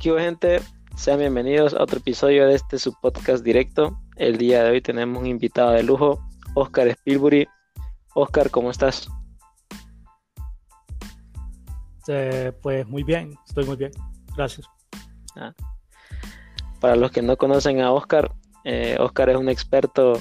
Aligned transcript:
¿Qué 0.00 0.18
gente? 0.18 0.62
Sean 0.96 1.18
bienvenidos 1.18 1.74
a 1.74 1.82
otro 1.82 1.98
episodio 1.98 2.46
de 2.46 2.54
este 2.54 2.78
su 2.78 2.98
podcast 3.02 3.44
directo. 3.44 4.00
El 4.16 4.38
día 4.38 4.64
de 4.64 4.70
hoy 4.70 4.80
tenemos 4.80 5.20
un 5.20 5.26
invitado 5.26 5.72
de 5.72 5.82
lujo, 5.82 6.26
Oscar 6.54 6.88
Spielbury. 6.88 7.46
Oscar, 8.14 8.50
¿cómo 8.50 8.70
estás? 8.70 9.10
Eh, 12.08 12.50
pues 12.62 12.88
muy 12.88 13.02
bien, 13.02 13.34
estoy 13.46 13.66
muy 13.66 13.76
bien. 13.76 13.92
Gracias. 14.34 14.66
Ah. 15.36 15.52
Para 16.80 16.96
los 16.96 17.10
que 17.10 17.20
no 17.20 17.36
conocen 17.36 17.82
a 17.82 17.92
Oscar, 17.92 18.32
eh, 18.64 18.96
Oscar 18.98 19.28
es 19.28 19.36
un 19.36 19.50
experto 19.50 20.14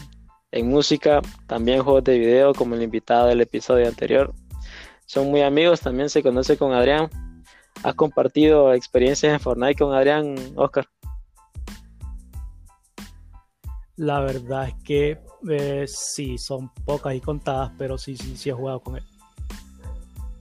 en 0.51 0.67
música, 0.67 1.21
también 1.47 1.83
juegos 1.83 2.03
de 2.03 2.19
video, 2.19 2.53
como 2.53 2.75
el 2.75 2.83
invitado 2.83 3.27
del 3.27 3.39
episodio 3.39 3.87
anterior. 3.87 4.33
Son 5.05 5.31
muy 5.31 5.41
amigos, 5.41 5.79
también 5.79 6.09
se 6.09 6.21
conoce 6.21 6.57
con 6.57 6.73
Adrián. 6.73 7.09
¿Has 7.83 7.95
compartido 7.95 8.73
experiencias 8.73 9.33
en 9.33 9.39
Fortnite 9.39 9.75
con 9.75 9.93
Adrián, 9.93 10.35
Oscar? 10.55 10.87
La 13.95 14.19
verdad 14.19 14.67
es 14.67 14.75
que 14.83 15.19
eh, 15.49 15.85
sí, 15.87 16.37
son 16.37 16.69
pocas 16.85 17.15
y 17.15 17.21
contadas, 17.21 17.71
pero 17.77 17.97
sí, 17.97 18.17
sí, 18.17 18.35
sí 18.35 18.49
he 18.49 18.53
jugado 18.53 18.81
con 18.81 18.97
él. 18.97 19.03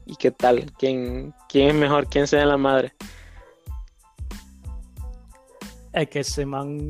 ¿Y 0.06 0.16
qué 0.16 0.30
tal? 0.30 0.73
¿Quién, 0.79 1.34
quién 1.48 1.69
es 1.69 1.74
mejor? 1.74 2.09
¿Quién 2.09 2.27
se 2.27 2.37
da 2.37 2.46
la 2.46 2.56
madre? 2.56 2.95
Es 5.93 6.09
que 6.09 6.24
se 6.24 6.46
man 6.46 6.88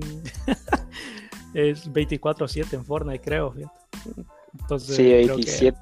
es 1.55 1.91
24-7 1.93 2.75
en 2.75 2.85
Fortnite, 2.85 3.25
creo. 3.25 3.55
Entonces, 4.61 4.97
sí, 4.97 5.11
27. 5.11 5.79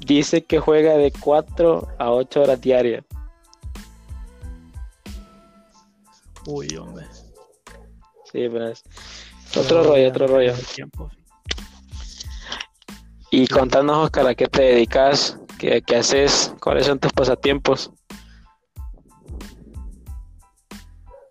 Dice 0.00 0.44
que 0.44 0.58
juega 0.58 0.96
de 0.96 1.12
4 1.12 1.88
a 1.98 2.10
8 2.10 2.42
horas 2.42 2.60
diarias. 2.60 3.04
Uy, 6.50 6.66
hombre. 6.78 7.04
Sí, 8.24 8.48
pero 8.50 8.68
es 8.68 8.82
otro 9.54 9.82
rollo, 9.82 10.08
otro 10.08 10.26
rollo. 10.26 10.54
Y 13.30 13.46
contanos, 13.48 14.06
Oscar, 14.06 14.28
¿a 14.28 14.34
qué 14.34 14.46
te 14.46 14.62
dedicas? 14.62 15.38
¿Qué, 15.58 15.82
¿Qué, 15.82 15.96
haces? 15.96 16.54
¿Cuáles 16.58 16.86
son 16.86 16.98
tus 16.98 17.12
pasatiempos? 17.12 17.92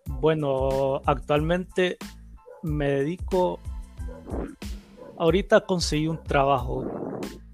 Bueno, 0.06 1.02
actualmente 1.08 1.98
me 2.62 2.92
dedico. 2.92 3.60
Ahorita 5.18 5.62
conseguí 5.62 6.08
un 6.08 6.24
trabajo. 6.24 6.86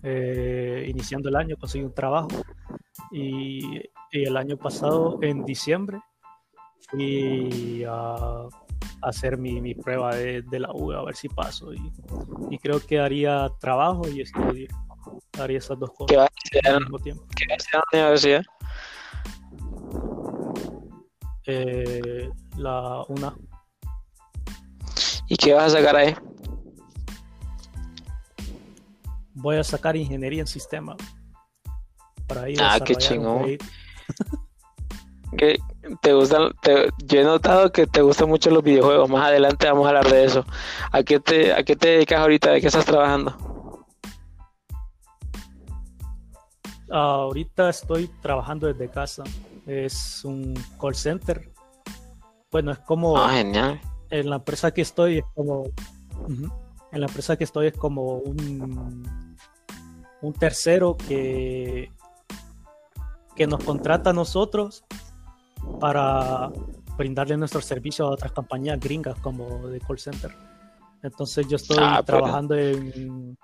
Eh, 0.04 0.86
iniciando 0.90 1.30
el 1.30 1.38
año 1.38 1.56
conseguí 1.56 1.86
un 1.86 1.94
trabajo. 1.94 2.28
Y, 3.10 3.78
y 4.12 4.24
el 4.26 4.36
año 4.36 4.58
pasado, 4.58 5.20
en 5.22 5.46
diciembre, 5.46 6.02
fui 6.94 7.84
a 7.88 8.48
hacer 9.02 9.38
mi, 9.38 9.60
mi 9.60 9.74
prueba 9.74 10.16
de, 10.16 10.44
de, 10.44 10.60
la 10.60 10.72
U, 10.72 10.92
a 10.92 11.04
ver 11.04 11.16
si 11.16 11.28
paso. 11.28 11.74
Y, 11.74 11.92
y, 12.50 12.58
creo 12.60 12.80
que 12.80 13.00
haría 13.00 13.50
trabajo 13.60 14.08
y 14.08 14.22
estudio. 14.22 14.68
Haría 15.40 15.58
esas 15.58 15.78
dos 15.80 15.90
cosas 15.92 16.08
¿Qué 16.08 16.18
vas 16.18 16.30
a 16.66 16.70
al 16.76 16.82
mismo 16.82 17.00
tiempo. 17.00 17.26
¿Qué 17.36 17.46
vas 17.50 17.64
a 17.64 17.66
hacer 17.66 17.82
la 17.92 18.00
universidad? 18.00 18.44
Eh, 21.46 22.30
la 22.58 23.04
una. 23.10 23.36
¿Y 25.28 25.36
qué 25.36 25.54
vas 25.54 25.74
a 25.74 25.78
sacar 25.78 25.96
ahí? 25.96 26.16
Voy 29.34 29.58
a 29.58 29.64
sacar 29.64 29.96
ingeniería 29.96 30.42
en 30.42 30.48
sistemas. 30.48 30.98
Para 32.28 32.50
ir 32.50 32.60
ah, 32.62 32.80
qué 32.86 32.96
chingón. 32.96 33.58
¿Qué, 35.38 35.58
te 36.02 36.14
gustan? 36.14 36.52
Te, 36.62 36.90
yo 37.06 37.20
he 37.20 37.24
notado 37.24 37.72
que 37.72 37.88
te 37.88 38.02
gustan 38.02 38.30
mucho 38.30 38.50
los 38.50 38.64
videojuegos. 38.64 39.10
Más 39.10 39.28
adelante 39.28 39.68
vamos 39.68 39.86
a 39.86 39.90
hablar 39.90 40.10
de 40.10 40.26
eso. 40.26 40.46
¿A 40.92 41.04
qué 41.04 41.20
te, 41.20 41.54
a 41.54 41.64
qué 41.64 41.76
te 41.76 41.90
dedicas 41.90 42.20
ahorita? 42.20 42.52
¿De 42.52 42.62
qué 42.62 42.68
estás 42.68 42.86
trabajando? 42.86 43.54
ahorita 46.94 47.70
estoy 47.70 48.08
trabajando 48.22 48.68
desde 48.68 48.90
casa. 48.90 49.24
Es 49.66 50.24
un 50.24 50.54
call 50.80 50.96
center. 50.96 51.52
Bueno, 52.52 52.72
es 52.72 52.80
como. 52.80 53.18
Ah, 53.18 53.32
genial. 53.32 53.82
En 54.10 54.30
la 54.30 54.38
empresa 54.38 54.72
que 54.72 54.82
estoy 54.82 55.20
es 55.20 55.26
como. 55.34 55.66
En 56.92 57.00
la 57.00 57.08
empresa 57.08 57.36
que 57.36 57.44
estoy 57.44 57.68
es 57.68 57.78
como 57.78 58.18
un. 58.18 59.38
Un 60.22 60.34
tercero 60.34 60.96
que. 60.96 61.92
Que 63.36 63.48
nos 63.48 63.64
contrata 63.64 64.12
a 64.12 64.14
nosotros 64.14 64.84
para 65.80 66.52
brindarle 66.98 67.38
nuestro 67.38 67.62
servicio 67.62 68.06
a 68.06 68.12
otras 68.12 68.32
compañías 68.32 68.80
gringas 68.80 69.18
como 69.20 69.68
de 69.68 69.80
call 69.80 70.00
center. 70.00 70.32
Entonces 71.02 71.48
yo 71.48 71.58
estoy 71.58 71.78
ah, 71.80 72.02
trabajando 72.06 72.56
en, 72.56 73.38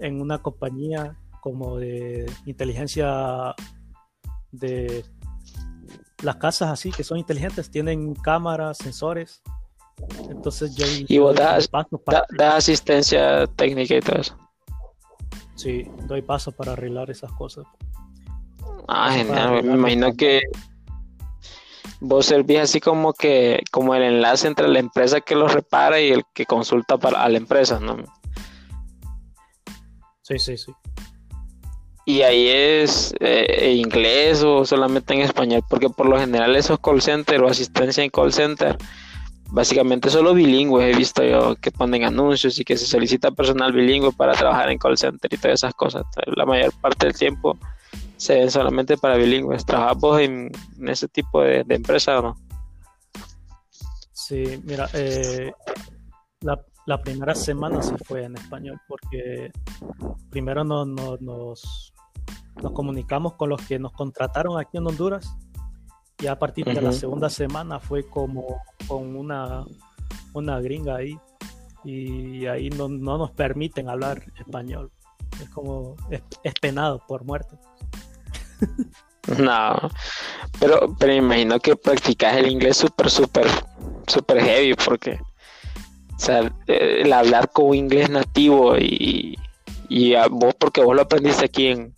en 0.00 0.20
una 0.20 0.38
compañía 0.38 1.16
como 1.40 1.76
de 1.76 2.30
inteligencia 2.44 3.54
de 4.50 5.04
las 6.22 6.36
casas 6.36 6.70
así 6.70 6.90
que 6.90 7.04
son 7.04 7.18
inteligentes, 7.18 7.70
tienen 7.70 8.14
cámaras, 8.14 8.78
sensores. 8.78 9.42
Entonces 10.28 10.74
yo... 10.74 10.86
Y 11.08 11.18
vos 11.18 11.36
das, 11.36 11.68
asistencia 12.38 13.46
técnica 13.46 13.96
y 13.96 14.00
todo 14.00 14.20
eso. 14.20 14.36
Sí, 15.54 15.88
doy 16.06 16.22
paso 16.22 16.52
para 16.52 16.72
arreglar 16.72 17.10
esas 17.10 17.32
cosas. 17.32 17.64
Ah, 18.88 19.12
genial. 19.12 19.62
Me 19.64 19.74
imagino 19.74 20.12
que 20.14 20.42
vos 22.00 22.26
servís 22.26 22.58
así 22.58 22.80
como 22.80 23.12
que 23.12 23.62
como 23.70 23.94
el 23.94 24.02
enlace 24.02 24.46
entre 24.46 24.68
la 24.68 24.78
empresa 24.78 25.20
que 25.20 25.34
los 25.34 25.52
repara 25.52 26.00
y 26.00 26.10
el 26.10 26.24
que 26.34 26.46
consulta 26.46 26.98
para 26.98 27.22
a 27.22 27.28
la 27.28 27.38
empresa, 27.38 27.80
¿no? 27.80 27.96
Sí, 30.22 30.38
sí, 30.38 30.56
sí. 30.56 30.72
Y 32.04 32.22
ahí 32.22 32.48
es 32.48 33.14
eh, 33.18 33.74
inglés 33.76 34.42
o 34.44 34.64
solamente 34.64 35.12
en 35.14 35.20
español, 35.20 35.62
porque 35.68 35.88
por 35.88 36.06
lo 36.06 36.18
general 36.18 36.54
esos 36.54 36.78
call 36.78 37.02
center 37.02 37.42
o 37.42 37.48
asistencia 37.48 38.04
en 38.04 38.10
call 38.10 38.32
center, 38.32 38.76
básicamente 39.50 40.08
solo 40.10 40.34
bilingües 40.34 40.94
he 40.94 40.96
visto 40.96 41.24
yo 41.24 41.56
que 41.56 41.72
ponen 41.72 42.04
anuncios 42.04 42.58
y 42.60 42.64
que 42.64 42.76
se 42.76 42.86
solicita 42.86 43.32
personal 43.32 43.72
bilingüe 43.72 44.12
para 44.12 44.34
trabajar 44.34 44.70
en 44.70 44.78
call 44.78 44.96
center 44.96 45.32
y 45.32 45.36
todas 45.36 45.60
esas 45.60 45.74
cosas. 45.74 46.04
La 46.26 46.46
mayor 46.46 46.72
parte 46.80 47.06
del 47.06 47.16
tiempo 47.16 47.58
se 48.16 48.50
solamente 48.50 48.96
para 48.96 49.16
bilingües. 49.16 49.64
¿Trabajas 49.64 49.98
vos 49.98 50.20
en, 50.20 50.50
ese 50.86 51.08
tipo 51.08 51.42
de, 51.42 51.64
empresa 51.68 52.18
o 52.18 52.22
no? 52.22 52.36
Sí, 54.12 54.60
mira, 54.64 54.88
eh, 54.94 55.52
la, 56.40 56.60
la, 56.86 57.00
primera 57.00 57.34
semana 57.34 57.82
se 57.82 57.96
fue 57.98 58.24
en 58.24 58.36
español 58.36 58.80
porque 58.88 59.52
primero 60.30 60.64
no, 60.64 60.84
no, 60.84 61.16
nos, 61.20 61.94
nos 62.62 62.72
comunicamos 62.72 63.34
con 63.34 63.50
los 63.50 63.62
que 63.62 63.78
nos 63.78 63.92
contrataron 63.92 64.58
aquí 64.58 64.78
en 64.78 64.86
Honduras 64.86 65.36
y 66.18 66.26
a 66.26 66.38
partir 66.38 66.64
de 66.64 66.80
la 66.80 66.92
segunda 66.92 67.28
semana 67.28 67.78
fue 67.78 68.08
como 68.08 68.62
con 68.88 69.14
una, 69.14 69.64
una 70.32 70.60
gringa 70.60 70.96
ahí 70.96 71.18
y 71.84 72.46
ahí 72.46 72.70
no, 72.70 72.88
no 72.88 73.18
nos 73.18 73.30
permiten 73.30 73.88
hablar 73.88 74.22
español. 74.38 74.90
Es 75.40 75.50
como, 75.50 75.94
es 76.10 76.54
penado 76.60 77.00
por 77.06 77.24
muerte. 77.24 77.56
No, 79.38 79.90
pero, 80.60 80.94
pero 80.98 81.12
imagino 81.12 81.58
que 81.58 81.74
practicas 81.74 82.36
el 82.36 82.48
inglés 82.48 82.76
súper, 82.76 83.10
súper, 83.10 83.46
súper 84.06 84.40
heavy 84.40 84.74
porque, 84.74 85.18
sea, 86.16 86.52
el 86.68 87.12
hablar 87.12 87.50
con 87.50 87.74
inglés 87.74 88.08
nativo 88.08 88.78
y, 88.78 89.36
y 89.88 90.14
vos 90.30 90.54
porque 90.54 90.80
vos 90.80 90.94
lo 90.94 91.02
aprendiste 91.02 91.46
aquí 91.46 91.66
en, 91.66 91.94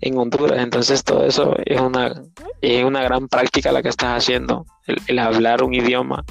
en 0.00 0.18
Honduras, 0.18 0.60
entonces 0.60 1.04
todo 1.04 1.24
eso 1.24 1.54
es 1.64 1.80
una, 1.80 2.12
es 2.60 2.84
una 2.84 3.02
gran 3.02 3.28
práctica 3.28 3.70
la 3.70 3.82
que 3.82 3.88
estás 3.90 4.18
haciendo, 4.18 4.66
el, 4.86 4.96
el 5.06 5.18
hablar 5.20 5.62
un 5.62 5.74
idioma, 5.74 6.24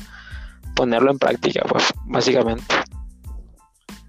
ponerlo 0.76 1.10
en 1.10 1.20
práctica, 1.20 1.64
pues, 1.70 1.94
básicamente. 2.06 2.76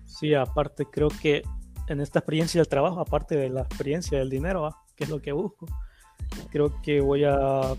Sí, 0.05 0.35
aparte 0.35 0.85
creo 0.91 1.09
que 1.09 1.43
en 1.89 2.01
esta 2.01 2.19
experiencia 2.21 2.61
del 2.61 2.69
trabajo, 2.69 3.01
aparte 3.01 3.37
de 3.37 3.51
la 3.51 3.63
experiencia 3.63 4.19
del 4.19 4.31
dinero, 4.31 4.75
que 4.97 5.05
es 5.05 5.11
lo 5.11 5.21
que 5.21 5.33
busco, 5.33 5.67
creo 6.51 6.81
que 6.83 7.01
voy 7.01 7.25
a 7.25 7.75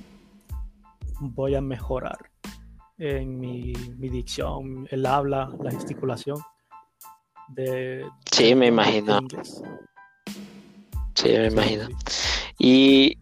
voy 1.20 1.56
a 1.56 1.62
mejorar 1.62 2.18
en 2.98 3.40
mi, 3.40 3.74
dicción, 3.98 4.88
el 4.92 5.06
habla, 5.06 5.52
la 5.62 5.72
gesticulación. 5.72 6.38
De, 7.50 8.06
sí, 8.32 8.56
me 8.56 8.68
imagino. 8.68 9.20
Sí, 11.14 11.30
me 11.30 11.48
imagino. 11.48 11.88
Y, 12.58 13.18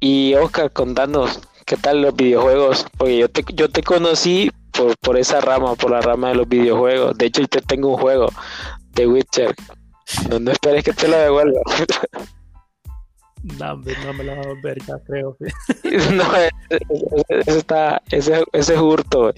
y 0.00 0.34
Oscar, 0.34 0.72
contanos, 0.72 1.40
¿qué 1.66 1.76
tal 1.76 2.02
los 2.02 2.14
videojuegos? 2.14 2.86
Porque 2.98 3.18
yo 3.18 3.28
te, 3.28 3.44
yo 3.54 3.68
te 3.68 3.82
conocí 3.82 4.50
por, 4.72 4.96
por 4.98 5.16
esa 5.16 5.40
rama, 5.40 5.74
por 5.74 5.90
la 5.90 6.00
rama 6.00 6.30
de 6.30 6.34
los 6.36 6.48
videojuegos. 6.48 7.16
De 7.16 7.26
hecho, 7.26 7.42
yo 7.42 7.60
tengo 7.62 7.90
un 7.90 7.98
juego, 7.98 8.28
de 8.94 9.06
Witcher. 9.06 9.54
No, 10.28 10.38
no 10.38 10.50
esperes 10.50 10.84
que 10.84 10.92
te 10.92 11.08
lo 11.08 11.16
devuelva. 11.16 11.60
No, 13.58 13.74
no 13.74 14.12
me 14.14 14.24
lo 14.24 14.36
va 14.36 14.42
a 14.42 14.60
ver 14.62 14.78
ya, 14.86 14.98
creo. 15.04 15.36
no, 16.12 16.24
ese, 17.28 17.58
está, 17.58 18.00
ese, 18.10 18.44
ese 18.52 18.74
es 18.74 18.80
hurto. 18.80 19.32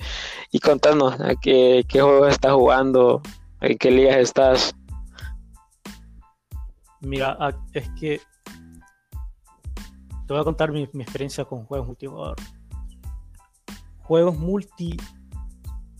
Y 0.50 0.58
contanos, 0.58 1.18
¿a 1.20 1.34
qué, 1.36 1.84
qué 1.88 2.02
juego 2.02 2.26
estás 2.26 2.52
jugando? 2.52 3.22
¿En 3.60 3.78
qué 3.78 3.90
ligas 3.90 4.16
estás? 4.16 4.74
Mira, 7.00 7.38
es 7.72 7.88
que 7.98 8.20
te 10.26 10.32
voy 10.32 10.40
a 10.40 10.44
contar 10.44 10.72
mi, 10.72 10.82
experiencia 10.82 11.44
con 11.44 11.64
juegos 11.64 11.86
multijugador. 11.86 12.36
Juegos 14.02 14.38
multi 14.38 14.96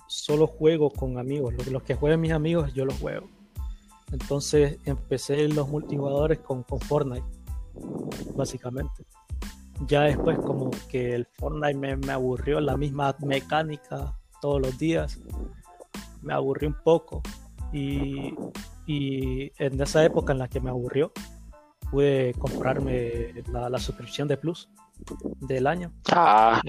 solo 0.08 0.46
juego 0.46 0.90
con 0.90 1.18
amigos. 1.18 1.54
Los, 1.70 1.82
que 1.82 1.94
jueguen 1.94 2.20
mis 2.20 2.32
amigos, 2.32 2.72
yo 2.72 2.84
los 2.84 2.98
juego. 2.98 3.28
Entonces 4.12 4.78
empecé 4.84 5.48
los 5.48 5.68
multijugadores 5.68 6.38
con, 6.40 6.62
con 6.62 6.80
Fortnite, 6.80 7.26
básicamente. 8.34 9.04
Ya 9.86 10.02
después 10.02 10.38
como 10.38 10.70
que 10.88 11.14
el 11.14 11.26
Fortnite 11.26 11.74
me, 11.74 11.96
me 11.96 12.12
aburrió, 12.12 12.60
la 12.60 12.76
misma 12.76 13.16
mecánica 13.20 14.16
todos 14.40 14.60
los 14.60 14.78
días. 14.78 15.20
Me 16.22 16.32
aburrió 16.32 16.68
un 16.68 16.76
poco. 16.84 17.22
Y, 17.72 18.34
y 18.86 19.52
en 19.58 19.80
esa 19.80 20.04
época 20.04 20.32
en 20.32 20.38
la 20.38 20.48
que 20.48 20.60
me 20.60 20.70
aburrió, 20.70 21.12
pude 21.90 22.34
comprarme 22.34 23.32
la, 23.52 23.78
suscripción 23.78 24.28
de 24.28 24.36
Plus 24.36 24.68
del 25.40 25.66
año. 25.66 25.92
Ah, 26.12 26.60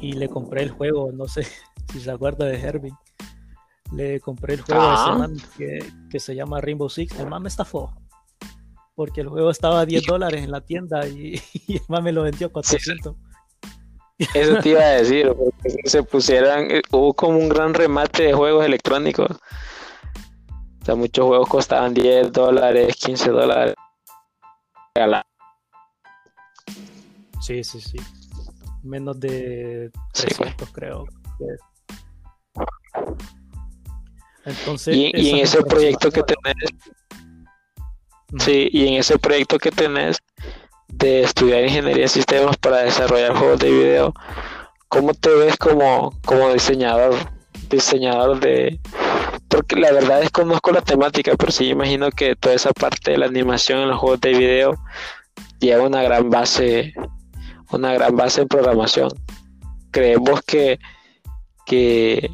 y, 0.00 0.12
le 0.12 0.28
compré 0.28 0.62
el 0.62 0.70
juego, 0.70 1.12
no 1.12 1.26
sé 1.28 1.46
si 1.92 2.00
se 2.00 2.10
acuerda 2.10 2.46
de 2.46 2.60
Herbie. 2.60 2.92
Le 3.92 4.20
compré 4.20 4.54
el 4.54 4.62
juego 4.62 4.82
ah. 4.82 5.28
que, 5.56 6.20
se 6.20 6.34
llama 6.34 6.60
Rainbow 6.60 6.88
Six. 6.88 7.18
El 7.18 7.28
man 7.28 7.42
me 7.42 7.48
estafó. 7.48 7.94
Porque 8.94 9.20
el 9.20 9.28
juego 9.28 9.50
estaba 9.50 9.80
a 9.80 9.86
10 9.86 10.04
dólares 10.06 10.42
en 10.42 10.50
la 10.50 10.60
tienda 10.60 11.06
y, 11.08 11.40
el 11.68 11.82
man 11.88 12.04
me 12.04 12.12
lo 12.12 12.22
vendió 12.22 12.48
a 12.48 12.52
400. 12.52 13.14
Eso 14.32 14.58
te 14.60 14.68
iba 14.68 14.80
a 14.80 14.88
decir, 15.00 15.28
porque 15.28 15.76
se 15.84 16.02
pusieran, 16.02 16.70
eh, 16.70 16.82
hubo 16.92 17.14
como 17.14 17.38
un 17.38 17.48
gran 17.48 17.74
remate 17.74 18.24
de 18.24 18.32
juegos 18.32 18.64
electrónicos 18.64 19.38
o 20.84 20.86
sea, 20.86 20.96
muchos 20.96 21.24
juegos 21.24 21.48
costaban 21.48 21.94
10 21.94 22.30
dólares, 22.30 22.94
15 22.96 23.30
dólares. 23.30 23.74
Sí, 27.40 27.64
sí, 27.64 27.80
sí. 27.80 27.96
Menos 28.82 29.18
de 29.18 29.90
300 30.12 30.68
creo. 30.72 31.06
Entonces, 34.44 34.96
y, 34.96 35.30
en 35.30 35.38
ese 35.38 35.62
proyecto 35.62 36.10
que 36.10 36.22
tenés, 36.22 36.70
sí, 38.38 38.68
y 38.72 38.88
en 38.88 38.94
ese 38.94 39.18
proyecto 39.18 39.58
que 39.58 39.70
tenés 39.70 40.18
de 40.88 41.22
estudiar 41.22 41.64
ingeniería 41.64 42.02
de 42.02 42.08
sistemas 42.08 42.56
para 42.56 42.78
desarrollar 42.78 43.36
juegos 43.36 43.60
de 43.60 43.70
video, 43.70 44.14
¿cómo 44.88 45.14
te 45.14 45.30
ves 45.30 45.56
como, 45.56 46.12
como 46.24 46.52
diseñador, 46.52 47.14
diseñador 47.70 48.38
de, 48.40 48.78
porque 49.54 49.76
la 49.76 49.92
verdad 49.92 50.22
es 50.22 50.30
conozco 50.30 50.72
la 50.72 50.82
temática, 50.82 51.36
pero 51.36 51.52
sí 51.52 51.68
imagino 51.68 52.10
que 52.10 52.34
toda 52.34 52.54
esa 52.54 52.72
parte 52.72 53.12
de 53.12 53.18
la 53.18 53.26
animación 53.26 53.80
en 53.80 53.88
los 53.90 53.98
juegos 54.00 54.20
de 54.20 54.32
video 54.34 54.74
lleva 55.60 55.86
una 55.86 56.02
gran 56.02 56.28
base, 56.28 56.92
una 57.70 57.92
gran 57.94 58.16
base 58.16 58.42
en 58.42 58.48
programación. 58.48 59.10
Creemos 59.92 60.42
que, 60.42 60.80
que, 61.66 62.30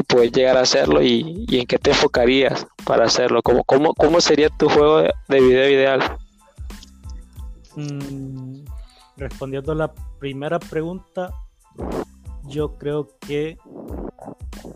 puedes 0.00 0.32
llegar 0.32 0.56
a 0.56 0.62
hacerlo 0.62 1.02
y, 1.02 1.46
en 1.50 1.66
qué 1.66 1.78
te 1.78 1.90
enfocarías 1.90 2.66
para 2.84 3.04
hacerlo. 3.04 3.42
¿Cómo, 3.42 3.62
cómo, 3.64 3.94
cómo 3.94 4.20
sería 4.20 4.48
tu 4.48 4.68
juego 4.68 5.02
de 5.02 5.40
video 5.40 5.68
ideal? 5.68 6.16
Mm, 7.76 8.64
respondiendo 9.16 9.72
a 9.72 9.74
la 9.74 9.92
primera 10.18 10.58
pregunta, 10.58 11.34
yo 12.44 12.78
creo 12.78 13.08
que 13.20 13.58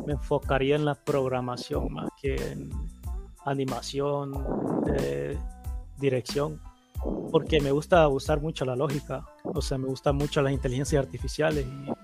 me 0.07 0.13
enfocaría 0.13 0.77
en 0.77 0.85
la 0.85 0.95
programación 0.95 1.93
más 1.93 2.09
que 2.21 2.35
en 2.35 2.71
animación, 3.45 4.33
dirección, 5.99 6.61
porque 7.31 7.61
me 7.61 7.71
gusta 7.71 8.07
usar 8.09 8.41
mucho 8.41 8.65
la 8.65 8.77
lógica, 8.77 9.25
o 9.45 9.63
sea, 9.63 9.79
me 9.79 9.87
gustan 9.87 10.17
mucho 10.17 10.43
las 10.43 10.53
inteligencias 10.53 11.05
artificiales 11.05 11.65
y, 11.65 11.96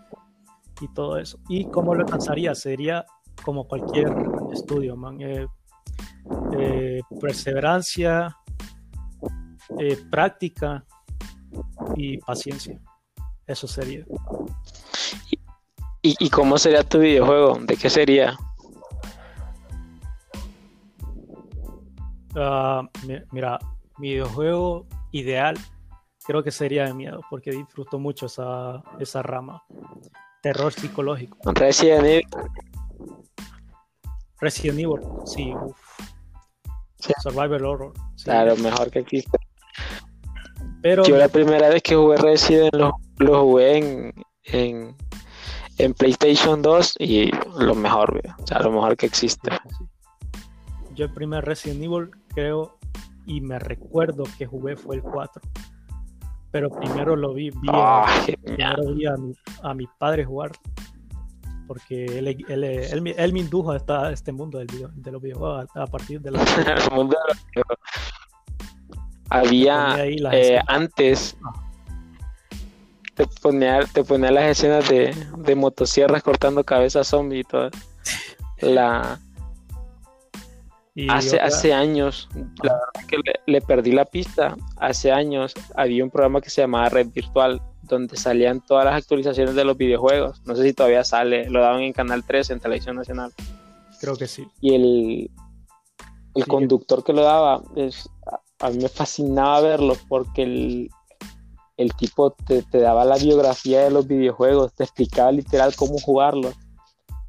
todo 0.88 1.18
eso. 1.18 1.38
¿Y 1.48 1.70
cómo 1.70 1.94
lo 1.94 2.02
alcanzaría? 2.02 2.54
Sería 2.54 3.04
como 3.44 3.66
cualquier 3.66 4.12
estudio, 4.52 4.96
man. 4.96 5.20
Eh, 5.20 5.46
eh, 6.58 7.00
perseverancia, 7.20 8.36
eh, 9.78 9.98
práctica 10.10 10.84
y 11.96 12.18
paciencia. 12.18 12.80
Eso 13.46 13.66
sería. 13.66 14.04
¿Y, 16.04 16.30
cómo 16.30 16.58
sería 16.58 16.82
tu 16.82 16.98
videojuego? 16.98 17.60
¿De 17.60 17.76
qué 17.76 17.88
sería? 17.88 18.36
Ah, 22.34 22.82
mira, 23.30 23.58
mi 23.98 24.10
videojuego 24.10 24.86
ideal 25.12 25.56
creo 26.24 26.42
que 26.42 26.50
sería 26.50 26.86
de 26.86 26.94
miedo, 26.94 27.20
porque 27.30 27.52
disfruto 27.52 27.98
mucho 27.98 28.26
esa, 28.26 28.82
esa 28.98 29.22
rama. 29.22 29.62
Terror 30.42 30.72
psicológico. 30.72 31.38
Resident 31.54 32.04
Evil. 32.04 32.26
Resident 34.40 34.80
Evil, 34.80 35.00
sí, 35.24 35.54
Survivor 37.22 37.62
Horror. 37.62 37.92
Claro, 38.24 38.56
mejor 38.56 38.90
que 38.90 38.98
existe. 38.98 39.38
Pero 40.82 41.04
Yo 41.04 41.16
la 41.16 41.28
primera 41.28 41.68
vez 41.68 41.82
que 41.82 41.94
jugué 41.94 42.16
Resident 42.16 42.74
lo, 42.74 42.92
lo 43.18 43.42
jugué 43.44 44.12
en 44.44 44.96
en 45.78 45.94
PlayStation 45.94 46.62
2 46.62 46.94
y 46.98 47.30
lo 47.58 47.74
mejor, 47.74 48.20
o 48.38 48.46
sea, 48.46 48.60
lo 48.60 48.70
mejor 48.70 48.96
que 48.96 49.06
existe. 49.06 49.50
Yo 50.94 51.06
el 51.06 51.12
primer 51.12 51.44
Resident 51.44 51.82
Evil 51.82 52.10
creo 52.28 52.78
y 53.26 53.40
me 53.40 53.58
recuerdo 53.58 54.24
que 54.38 54.46
jugué 54.46 54.76
fue 54.76 54.96
el 54.96 55.02
4. 55.02 55.42
Pero 56.52 56.70
primero 56.70 57.16
lo 57.16 57.34
vi, 57.34 57.50
vi, 57.50 57.68
ah, 57.72 58.06
a, 59.62 59.74
mi, 59.74 59.86
padre 59.98 60.24
jugar. 60.24 60.52
Porque 61.66 62.04
él, 62.04 62.28
él, 62.48 62.64
él, 62.64 63.32
me 63.32 63.40
indujo 63.40 63.72
a, 63.72 64.12
este 64.12 64.30
mundo 64.32 64.58
del 64.58 64.66
de 64.94 65.12
los 65.12 65.22
videojuegos 65.22 65.66
a, 65.74 65.86
partir 65.86 66.20
de 66.20 66.30
la... 66.32 66.44
Había 69.30 69.96
eh, 70.04 70.60
antes, 70.66 71.38
ah 71.42 71.62
te 73.14 73.26
ponía, 73.26 73.80
te 73.92 74.04
ponía 74.04 74.30
las 74.30 74.44
escenas 74.44 74.88
de, 74.88 75.14
de 75.38 75.54
motosierras 75.54 76.22
cortando 76.22 76.64
cabezas 76.64 77.08
zombie 77.08 77.40
y 77.40 77.44
todo. 77.44 77.70
La... 78.60 79.18
hace, 81.08 81.40
hace 81.40 81.72
años, 81.72 82.28
la 82.62 82.74
verdad 82.74 83.08
que 83.08 83.18
le, 83.46 83.60
perdí 83.60 83.92
la 83.92 84.04
pista. 84.04 84.56
Hace 84.76 85.12
años 85.12 85.54
había 85.74 86.04
un 86.04 86.10
programa 86.10 86.40
que 86.40 86.50
se 86.50 86.62
llamaba 86.62 86.88
Red 86.88 87.08
Virtual, 87.12 87.60
donde 87.82 88.16
salían 88.16 88.60
todas 88.64 88.84
las 88.84 88.94
actualizaciones 88.94 89.54
de 89.54 89.64
los 89.64 89.76
videojuegos. 89.76 90.42
No 90.44 90.54
sé 90.54 90.64
si 90.64 90.72
todavía 90.72 91.04
sale, 91.04 91.48
lo 91.50 91.60
daban 91.60 91.82
en 91.82 91.92
Canal 91.92 92.24
3, 92.24 92.50
en 92.50 92.60
Televisión 92.60 92.96
Nacional. 92.96 93.32
Creo 94.00 94.16
que 94.16 94.26
sí. 94.26 94.46
Y 94.60 94.74
el, 94.74 95.30
el 96.34 96.46
conductor 96.46 97.04
que 97.04 97.12
lo 97.12 97.22
daba, 97.22 97.62
es, 97.76 98.08
a 98.60 98.70
mí 98.70 98.78
me 98.78 98.88
fascinaba 98.88 99.60
verlo 99.60 99.96
porque 100.08 100.42
el, 100.42 100.90
el 101.76 101.94
tipo 101.94 102.32
te, 102.32 102.64
daba 102.72 103.04
la 103.04 103.16
biografía 103.16 103.82
de 103.82 103.90
los 103.90 104.06
videojuegos, 104.06 104.72
te 104.74 104.84
explicaba 104.84 105.32
literal 105.32 105.74
cómo 105.76 105.98
jugarlo. 105.98 106.52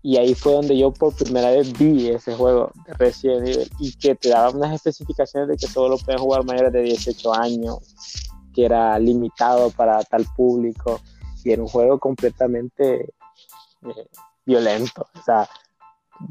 Y 0.06 0.18
ahí 0.18 0.36
fue 0.36 0.54
donde 0.54 0.78
yo 0.78 0.92
por 0.92 1.16
primera 1.16 1.50
vez 1.50 1.72
vi 1.80 2.10
ese 2.10 2.36
juego 2.36 2.72
de 2.86 2.94
Resident 2.96 3.48
Evil 3.48 3.72
y 3.80 3.94
que 3.94 4.16
te 4.16 4.30
daba 4.30 4.50
unas 4.50 4.74
especificaciones 4.76 5.48
de 5.48 5.56
que 5.56 5.66
solo 5.66 5.96
lo 5.96 5.98
pueden 5.98 6.20
jugar 6.20 6.44
mayores 6.44 6.74
de 6.74 6.82
18 6.82 7.34
años, 7.34 7.80
que 8.54 8.66
era 8.66 9.00
limitado 9.00 9.70
para 9.72 10.04
tal 10.04 10.26
público 10.36 11.00
y 11.46 11.52
era 11.52 11.62
un 11.62 11.70
juego 11.70 12.00
completamente 12.00 13.14
eh, 13.84 14.08
violento. 14.46 15.08
O 15.18 15.24
sea, 15.24 15.48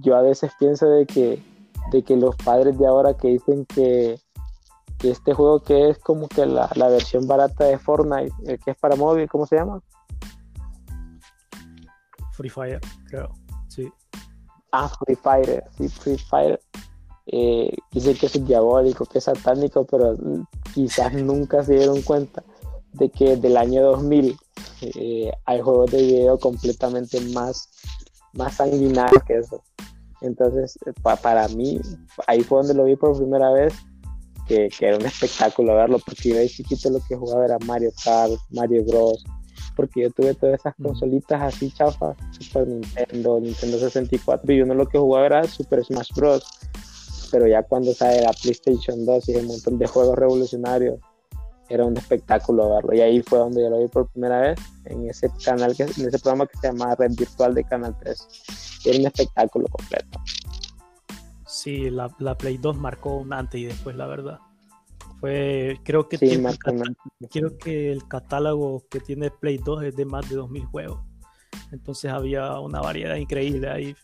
yo 0.00 0.17
a 0.17 0.23
veces 0.23 0.52
pienso 0.59 0.87
de 0.87 1.07
que, 1.07 1.43
de 1.93 2.02
que 2.02 2.14
los 2.17 2.37
padres 2.37 2.79
de 2.79 2.87
ahora 2.87 3.17
que 3.17 3.29
dicen 3.29 3.64
que 3.64 4.21
este 5.02 5.35
juego 5.35 5.62
que 5.62 5.88
es 5.88 5.99
como 5.99 6.29
que 6.29 6.47
la, 6.47 6.69
versión 6.76 7.26
barata 7.26 7.64
de 7.64 7.79
Fortnite, 7.79 8.35
el 8.47 8.59
que 8.59 8.73
es 8.73 8.76
para 8.76 8.97
móvil, 8.97 9.29
¿cómo 9.29 9.47
se 9.47 9.57
llama? 9.57 9.81
Free 12.33 12.50
Fire, 12.50 12.81
creo. 13.09 13.41
Ah, 14.73 14.88
Free 14.88 15.17
Fire, 15.17 15.64
sí, 15.76 15.88
Free 15.88 16.19
Fire. 16.19 16.61
Eh, 17.26 17.71
dicen 17.93 18.17
que 18.17 18.26
es 18.26 18.47
diabólico, 18.47 19.07
que 19.07 19.19
es 19.19 19.25
satánico, 19.25 19.85
pero 19.85 20.17
quizás 20.75 21.12
nunca 21.14 21.62
se 21.62 21.75
dieron 21.75 22.02
cuenta 22.02 22.43
de 22.95 23.09
que 23.09 23.37
del 23.37 23.57
año 23.57 23.83
2000 23.83 24.37
eh, 24.83 25.33
hay 25.45 25.61
juegos 25.61 25.91
de 25.93 26.02
video 26.02 26.38
completamente 26.38 27.21
más, 27.33 27.69
más 28.33 28.57
sanguinarios 28.57 29.23
que 29.25 29.38
eso. 29.38 29.62
Entonces, 30.21 30.79
para 31.23 31.49
mí, 31.49 31.81
ahí 32.26 32.43
fue 32.43 32.59
donde 32.59 32.75
lo 32.75 32.85
vi 32.85 32.97
por 32.97 33.17
primera 33.17 33.50
vez 33.52 33.75
que, 34.47 34.69
era 34.81 34.97
un 34.97 35.07
espectáculo 35.07 35.75
verlo, 35.75 35.99
porque 36.05 36.31
yo 36.31 36.37
de 36.37 36.49
chiquito 36.49 36.91
lo 36.91 37.00
que 37.00 37.17
jugaba 37.17 37.45
era 37.45 37.59
Mario 37.67 37.91
Kart, 38.05 38.33
Mario 38.50 38.85
Bros. 38.85 39.25
Porque 39.75 40.02
yo 40.02 40.11
tuve 40.11 40.35
todas 40.35 40.61
esas 40.61 40.75
consolitas 40.76 41.43
así 41.43 41.71
chafas, 41.71 42.17
Super 42.38 42.69
Nintendo, 42.69 43.41
Nintendo 43.41 43.79
64, 43.79 44.52
y 44.52 44.61
uno 44.61 44.75
lo 44.75 44.87
que 44.87 44.99
jugaba 44.99 45.26
era 45.26 45.45
Super 45.45 45.85
Smash 45.85 46.12
Bros. 46.14 46.45
Pero 47.31 47.47
ya 47.47 47.62
cuando 47.62 47.95
sale 47.95 48.23
la 48.23 48.33
PlayStation 48.33 49.07
2 49.07 49.29
y 49.31 49.37
un 49.37 49.47
montón 49.47 49.79
de 49.79 49.87
juegos 49.87 50.17
revolucionarios, 50.17 51.00
era 51.69 51.87
un 51.87 51.97
espectáculo 51.97 52.75
verlo. 52.75 52.95
Y 52.95 53.00
ahí 53.00 53.23
fue 53.23 53.38
donde 53.38 53.62
yo 53.62 53.71
lo 53.71 53.79
vi 53.79 53.88
por 53.88 54.09
primera 54.09 54.41
vez, 54.41 54.61
en 54.85 55.09
ese 55.09 55.31
canal, 55.45 55.75
que, 55.75 55.85
en 55.85 55.88
ese 55.88 56.19
programa 56.19 56.47
que 56.47 56.59
se 56.59 56.67
llama 56.69 56.95
Red 56.95 57.12
Virtual 57.17 57.55
de 57.55 57.64
Canal 57.64 57.97
3. 57.99 58.29
Era 58.85 58.99
un 58.99 59.07
espectáculo 59.07 59.67
completo. 59.69 60.19
Sí, 61.47 61.91
la, 61.91 62.09
Play 62.09 62.59
2 62.59 62.76
marcó 62.76 63.17
un 63.17 63.33
antes 63.33 63.61
y 63.61 63.64
después, 63.64 63.97
la 63.97 64.07
verdad. 64.07 64.41
Fue, 65.23 65.79
creo 65.85 66.09
que, 66.09 66.19
creo 67.31 67.57
que 67.57 67.93
el 67.93 68.09
catálogo 68.09 68.83
que 68.91 68.99
tiene 68.99 69.31
Play 69.31 69.59
2 69.59 69.85
es 69.85 69.95
de 69.95 70.05
más 70.05 70.29
de 70.29 70.35
2.000 70.35 70.67
juegos. 70.67 71.00
Entonces 71.71 72.11
había 72.11 72.59
una 72.59 72.81
variedad 72.81 73.14
increíble 73.14 73.71
ahí. 73.71 73.95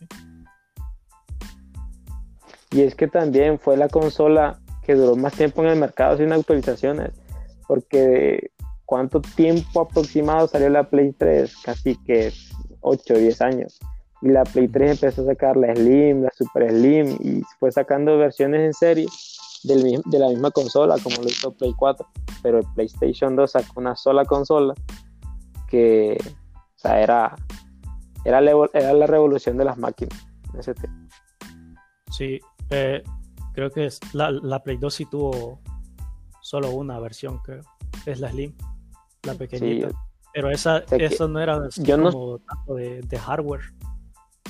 Y 2.71 2.83
es 2.83 2.95
que 2.95 3.09
también 3.09 3.59
fue 3.59 3.75
la 3.75 3.89
consola 3.89 4.61
que 4.81 4.95
duró 4.95 5.17
más 5.17 5.33
tiempo 5.33 5.61
en 5.61 5.71
el 5.71 5.77
mercado 5.77 6.15
sin 6.15 6.31
actualizaciones, 6.31 7.11
porque 7.67 8.51
¿cuánto 8.85 9.19
tiempo 9.19 9.81
aproximado 9.81 10.47
salió 10.47 10.69
la 10.69 10.89
Play 10.89 11.11
3? 11.11 11.53
Casi 11.65 11.97
que 11.97 12.31
8 12.79 13.13
o 13.13 13.17
10 13.17 13.41
años 13.41 13.77
y 14.21 14.29
la 14.29 14.45
Play 14.45 14.69
3 14.69 14.91
empezó 14.91 15.23
a 15.23 15.25
sacar 15.25 15.57
la 15.57 15.75
Slim, 15.75 16.23
la 16.23 16.31
Super 16.33 16.69
Slim 16.69 17.17
y 17.19 17.41
fue 17.59 17.73
sacando 17.73 18.17
versiones 18.17 18.61
en 18.61 18.73
serie 18.73 19.07
del, 19.63 20.01
de 20.05 20.19
la 20.19 20.29
misma 20.29 20.51
consola 20.51 20.97
como 21.03 21.17
lo 21.17 21.27
hizo 21.27 21.51
Play 21.53 21.73
4, 21.75 22.05
pero 22.41 22.59
el 22.59 22.65
PlayStation 22.75 23.35
2 23.35 23.51
sacó 23.51 23.79
una 23.79 23.95
sola 23.95 24.25
consola 24.25 24.73
que 25.67 26.17
o 26.19 26.79
sea, 26.79 27.01
era, 27.01 27.35
era, 28.25 28.39
era 28.73 28.93
la 28.93 29.07
revolución 29.07 29.57
de 29.57 29.65
las 29.65 29.77
máquinas 29.77 30.17
en 30.53 30.59
ese. 30.59 30.73
Sí, 32.11 32.39
eh, 32.69 33.03
creo 33.53 33.69
que 33.69 33.85
es, 33.85 33.99
la, 34.13 34.31
la, 34.31 34.63
Play 34.63 34.77
2 34.77 34.93
sí 34.93 35.05
tuvo 35.05 35.59
solo 36.41 36.71
una 36.71 36.99
versión, 36.99 37.39
creo, 37.39 37.61
es 38.05 38.19
la 38.19 38.31
Slim, 38.31 38.55
la 39.23 39.35
pequeñita. 39.35 39.89
pero 40.33 40.49
esa, 40.49 40.79
eso 40.91 41.27
no 41.27 41.39
era 41.39 41.59
como 41.85 42.39
tanto 42.39 42.75
de, 42.75 43.01
de 43.01 43.17
hardware 43.19 43.61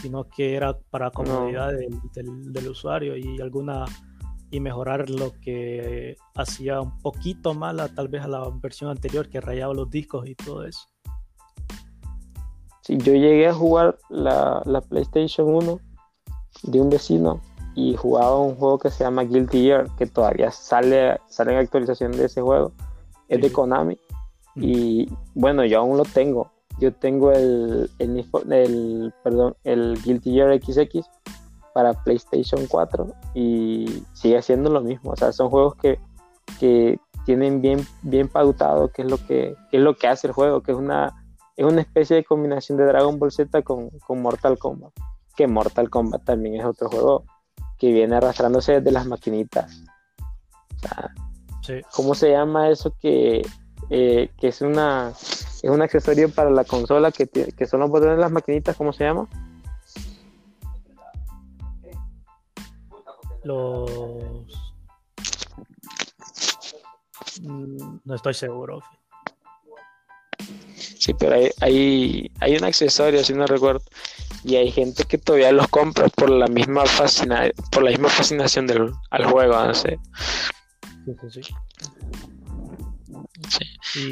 sino 0.02 0.28
que 0.28 0.56
era 0.56 0.78
para 0.78 1.12
comodidad 1.12 1.72
del, 1.72 2.68
usuario 2.68 3.16
y 3.18 3.40
alguna 3.42 3.86
y 4.52 4.60
mejorar 4.60 5.10
lo 5.10 5.34
que 5.42 6.16
hacía 6.36 6.82
un 6.82 6.98
poquito 7.02 7.54
mala 7.54 7.88
tal 7.90 8.08
vez 8.08 8.24
a 8.24 8.28
la 8.28 8.50
versión 8.62 8.90
anterior 8.90 9.30
que 9.30 9.42
rayaba 9.42 9.74
los 9.74 9.90
discos 9.90 10.28
y 10.28 10.36
todo 10.36 10.66
eso. 10.66 10.82
Sí, 12.82 12.98
yo 12.98 13.14
llegué 13.14 13.48
a 13.48 13.54
jugar 13.54 13.98
la, 14.10 14.64
PlayStation 14.90 15.48
1 15.48 15.80
de 16.64 16.82
un 16.82 16.90
vecino 16.90 17.42
y 17.76 17.96
jugaba 17.96 18.40
un 18.40 18.56
juego 18.56 18.80
que 18.80 18.90
se 18.90 19.04
llama 19.04 19.24
Guilty 19.24 19.64
Gear, 19.64 19.88
que 19.98 20.08
todavía 20.08 20.52
sale, 20.52 21.20
sale 21.28 21.54
en 21.54 21.60
actualización 21.60 22.12
de 22.12 22.26
ese 22.26 22.42
juego. 22.42 22.72
Es 23.28 23.42
de 23.42 23.52
Konami. 23.52 23.98
Y 24.56 25.08
bueno, 25.36 25.64
yo 25.66 25.80
aún 25.80 25.98
lo 25.98 26.04
tengo 26.04 26.52
yo 26.80 26.94
tengo 26.94 27.32
el, 27.32 27.90
el, 28.00 29.14
perdón, 29.24 29.56
el 29.64 30.02
Guilty 30.02 30.32
Gear 30.32 30.60
XX 30.62 31.06
para 31.74 31.94
PlayStation 31.94 32.66
4 32.68 33.08
y 33.34 34.04
sigue 34.14 34.42
siendo 34.42 34.70
lo 34.70 34.82
mismo. 34.82 35.12
O 35.12 35.16
sea, 35.16 35.32
son 35.32 35.50
juegos 35.50 35.76
que, 35.76 36.00
tienen 37.26 37.62
bien, 37.62 37.86
bien 38.02 38.28
pautado 38.28 38.92
qué 38.92 39.04
es 39.04 39.10
lo 39.10 39.18
que, 39.18 39.56
es 39.72 39.82
lo 39.82 39.96
que 39.96 40.08
hace 40.08 40.28
el 40.28 40.34
juego, 40.34 40.62
que 40.62 40.72
es 40.72 40.78
una, 40.78 41.24
es 41.56 41.66
una 41.66 41.82
especie 41.82 42.16
de 42.16 42.24
combinación 42.24 42.78
de 42.78 42.86
Dragon 42.86 43.20
Ball 43.20 43.32
Z 43.32 43.62
con, 43.62 43.92
Mortal 44.10 44.58
Kombat. 44.58 44.92
Que 45.36 45.48
Mortal 45.48 45.90
Kombat 45.90 46.24
también 46.24 46.56
es 46.56 46.66
otro 46.66 46.90
juego 46.90 47.26
que 47.78 47.94
viene 47.94 48.16
arrastrándose 48.16 48.74
desde 48.74 48.92
las 48.92 49.06
maquinitas. 49.06 49.84
O 50.78 50.80
sea, 50.82 51.84
¿Cómo 51.94 52.16
se 52.16 52.32
llama 52.32 52.70
eso 52.70 52.96
que, 53.00 53.44
eh, 53.92 54.32
que 54.38 54.48
es 54.48 54.62
una 54.62 55.14
es 55.62 55.70
un 55.70 55.82
accesorio 55.82 56.30
para 56.30 56.50
la 56.50 56.64
consola 56.64 57.12
que, 57.12 57.28
que 57.28 57.66
son 57.66 57.82
los 57.82 57.90
botones 57.90 58.16
de 58.16 58.22
las 58.22 58.32
maquinitas, 58.32 58.76
¿cómo 58.76 58.94
se 58.94 59.04
llama? 59.04 59.28
Los... 63.44 64.70
No 67.42 68.16
estoy 68.16 68.34
seguro. 68.34 68.82
Sí, 70.76 71.14
pero 71.14 71.36
hay, 71.36 71.50
hay, 71.62 72.32
hay 72.42 72.58
un 72.58 72.64
accesorio, 72.66 73.24
si 73.24 73.34
no 73.34 73.46
recuerdo, 73.46 73.82
y 74.44 74.56
hay 74.56 74.72
gente 74.72 75.06
que 75.06 75.18
todavía 75.18 75.52
los 75.52 75.68
compra 75.68 76.08
por 76.10 76.30
la 76.30 76.48
misma 76.48 76.86
fascina 76.86 77.50
por 77.72 77.84
la 77.84 77.92
misma 77.92 78.10
fascinación 78.10 78.68
del 78.68 78.92
al 79.10 79.26
juego, 79.26 79.54
no 79.66 79.74
sé. 79.74 80.00
Sí, 81.06 81.14
sí, 81.32 81.44
sí. 81.44 81.54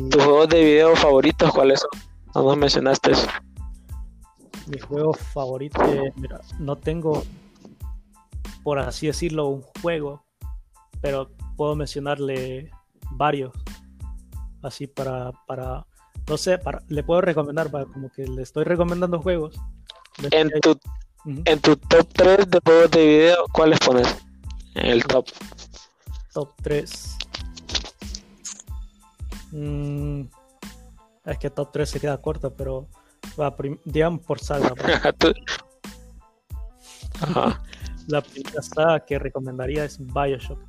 ¿Tus 0.09 0.23
juegos 0.23 0.49
de 0.49 0.63
video 0.63 0.95
favoritos 0.95 1.51
cuáles 1.51 1.81
son? 1.81 1.89
No 2.35 2.43
nos 2.43 2.57
mencionaste 2.57 3.11
eso. 3.11 3.27
Mi 4.67 4.79
juego 4.79 5.13
favorito, 5.13 5.81
mira, 6.15 6.41
no 6.59 6.75
tengo, 6.75 7.23
por 8.67 8.79
así 8.79 9.07
decirlo, 9.07 9.47
un 9.47 9.61
juego, 9.81 10.25
pero 10.99 11.31
puedo 11.55 11.73
mencionarle 11.77 12.69
varios. 13.11 13.53
Así 14.61 14.87
para, 14.87 15.31
para 15.47 15.87
no 16.27 16.35
sé, 16.35 16.57
para, 16.57 16.83
le 16.89 17.01
puedo 17.01 17.21
recomendar, 17.21 17.71
como 17.71 18.11
que 18.11 18.27
le 18.27 18.41
estoy 18.41 18.65
recomendando 18.65 19.21
juegos. 19.21 19.55
En 20.31 20.49
tu, 20.59 20.77
en 21.23 21.61
tu 21.61 21.77
top 21.77 22.09
3 22.11 22.49
de 22.49 22.59
juegos 22.65 22.91
de 22.91 23.07
video, 23.07 23.45
¿cuáles 23.53 23.79
pones? 23.79 24.17
En 24.75 24.87
el 24.87 25.05
top. 25.05 25.27
Top 26.33 26.51
3. 26.61 27.17
Mm, 29.51 30.23
es 31.23 31.37
que 31.37 31.49
top 31.49 31.71
3 31.71 31.89
se 31.89 32.01
queda 32.01 32.21
corto, 32.21 32.53
pero 32.53 32.89
va, 33.39 33.55
digamos 33.85 34.23
por 34.23 34.41
saga. 34.41 34.73
la 38.07 38.21
primera 38.21 38.61
saga 38.61 39.05
que 39.05 39.19
recomendaría 39.19 39.83
es 39.83 39.99
Bioshock. 39.99 40.59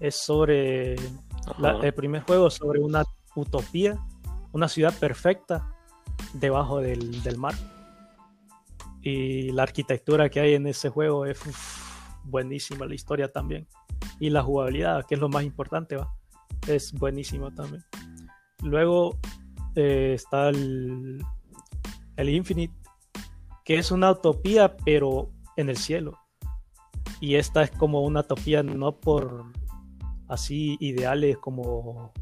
Es 0.00 0.14
sobre 0.14 0.94
el 0.94 1.94
primer 1.94 2.22
juego 2.22 2.50
sobre 2.50 2.80
una 2.80 3.04
utopía, 3.34 3.98
una 4.52 4.68
ciudad 4.68 4.94
perfecta 4.98 5.74
debajo 6.34 6.80
del, 6.80 7.36
mar. 7.36 7.54
Y 9.02 9.50
la 9.52 9.62
arquitectura 9.62 10.28
que 10.28 10.40
hay 10.40 10.54
en 10.54 10.66
ese 10.66 10.88
juego 10.90 11.26
es 11.26 11.40
buenísima, 12.24 12.86
la 12.86 12.94
historia 12.94 13.32
también. 13.32 13.66
Y 14.20 14.30
la 14.30 14.42
jugabilidad, 14.42 15.06
que 15.06 15.14
es 15.14 15.20
lo 15.20 15.28
más 15.28 15.44
importante, 15.44 15.96
va 15.96 16.12
es 16.66 16.92
buenísimo 16.92 17.50
también. 17.52 17.84
Luego 18.62 19.18
eh, 19.74 20.12
está 20.14 20.48
el, 20.48 21.24
el 22.16 22.28
Infinite, 22.28 22.74
que 23.64 23.78
es 23.78 23.90
una 23.90 24.10
utopía, 24.10 24.76
pero 24.76 25.30
en 25.56 25.70
el 25.70 25.76
cielo. 25.76 26.17
Y 27.20 27.34
esta 27.34 27.62
es 27.62 27.70
como 27.70 28.02
una 28.02 28.20
utopía 28.20 28.62
no 28.62 28.92
por 28.92 29.44
así 30.28 30.76
ideales 30.80 31.38
como 31.38 32.12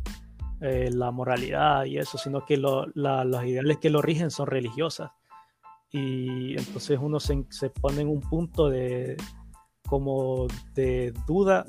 eh, 0.61 0.91
la 0.93 1.11
moralidad 1.11 1.85
y 1.85 1.99
eso, 1.99 2.17
sino 2.19 2.45
que 2.45 2.57
los 2.57 2.87
ideales 2.95 3.79
que 3.79 3.91
lo 3.91 4.01
rigen 4.01 4.31
son 4.31 4.47
religiosas. 4.47 5.11
Y 5.93 6.57
entonces 6.57 6.99
uno 7.01 7.21
se, 7.21 7.45
se 7.51 7.71
pone 7.71 8.03
en 8.03 8.09
un 8.09 8.21
punto 8.21 8.69
de 8.69 9.17
como 9.87 10.47
de 10.75 11.13
duda 11.27 11.65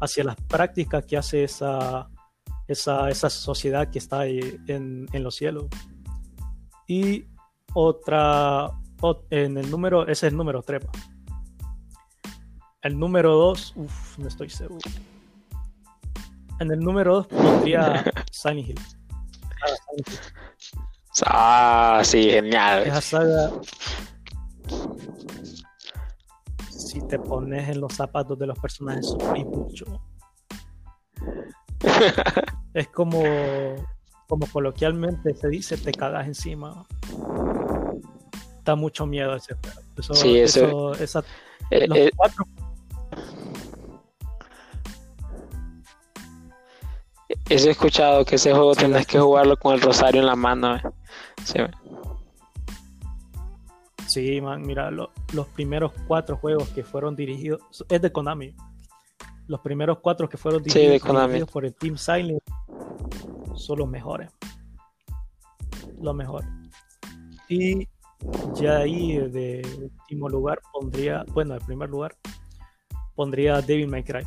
hacia 0.00 0.24
las 0.24 0.36
prácticas 0.36 1.04
que 1.04 1.16
hace 1.16 1.44
esa, 1.44 2.08
esa, 2.68 3.08
esa 3.10 3.30
sociedad 3.30 3.90
que 3.90 3.98
está 3.98 4.26
en, 4.26 5.06
en, 5.12 5.22
los 5.22 5.34
cielos. 5.34 5.66
Y 6.86 7.24
otra, 7.74 8.70
en 9.30 9.58
el 9.58 9.70
número, 9.70 10.02
ese 10.02 10.26
es 10.26 10.32
el 10.32 10.36
número 10.36 10.62
3. 10.62 10.82
El 12.86 12.98
número 12.98 13.34
2, 13.34 13.72
uff, 13.76 14.18
no 14.18 14.28
estoy 14.28 14.48
seguro. 14.48 14.88
En 16.60 16.70
el 16.70 16.78
número 16.78 17.16
2 17.16 17.26
pondría 17.26 18.04
Sunny 18.30 18.60
Hill. 18.60 18.80
Ah, 21.26 22.00
sí, 22.04 22.30
genial. 22.30 22.84
Esa 22.84 23.00
saga 23.00 23.50
si 26.68 27.00
te 27.08 27.18
pones 27.18 27.68
en 27.68 27.80
los 27.80 27.92
zapatos 27.92 28.38
de 28.38 28.46
los 28.46 28.58
personajes, 28.60 29.06
sufrís 29.06 29.44
mucho. 29.46 29.84
es 32.74 32.88
como, 32.88 33.20
como 34.28 34.46
coloquialmente 34.46 35.34
se 35.34 35.48
dice, 35.48 35.76
te 35.76 35.90
cagas 35.90 36.28
encima. 36.28 36.86
Da 38.64 38.76
mucho 38.76 39.06
miedo 39.06 39.34
ese 39.34 39.54
juego. 39.54 39.80
Eso, 39.98 40.14
sí, 40.14 40.38
eso, 40.38 40.94
esa, 40.94 41.24
eh, 41.70 41.88
los 41.88 41.98
eh, 41.98 42.10
cuatro 42.14 42.46
Eso 47.48 47.68
he 47.68 47.70
escuchado 47.70 48.24
que 48.24 48.34
ese 48.34 48.50
juego 48.52 48.74
tenés 48.74 49.06
que 49.06 49.20
jugarlo 49.20 49.56
con 49.56 49.74
el 49.74 49.80
rosario 49.80 50.20
en 50.20 50.26
la 50.26 50.34
mano. 50.34 50.78
Sí, 51.44 51.58
sí 54.06 54.40
man, 54.40 54.62
mira, 54.62 54.90
los 54.90 55.46
primeros 55.54 55.92
cuatro 56.08 56.36
juegos 56.36 56.68
que 56.70 56.82
fueron 56.82 57.14
dirigidos, 57.14 57.60
es 57.88 58.02
de 58.02 58.10
Konami. 58.10 58.54
Los 59.46 59.60
primeros 59.60 59.98
cuatro 60.00 60.28
que 60.28 60.36
fueron 60.36 60.60
dirigidos, 60.60 61.48
por 61.50 61.64
el 61.64 61.74
Team 61.74 61.96
Silent 61.96 62.42
son 63.54 63.78
los 63.78 63.88
mejores. 63.88 64.28
Los 66.00 66.14
mejores. 66.16 66.48
Y 67.48 67.88
ya 68.54 68.78
ahí 68.78 69.18
de 69.18 69.62
último 69.80 70.28
lugar 70.28 70.60
pondría, 70.72 71.24
bueno, 71.32 71.54
en 71.54 71.64
primer 71.64 71.88
lugar, 71.88 72.16
pondría 73.14 73.62
Devil 73.62 73.86
May 73.86 74.02
Cry. 74.02 74.26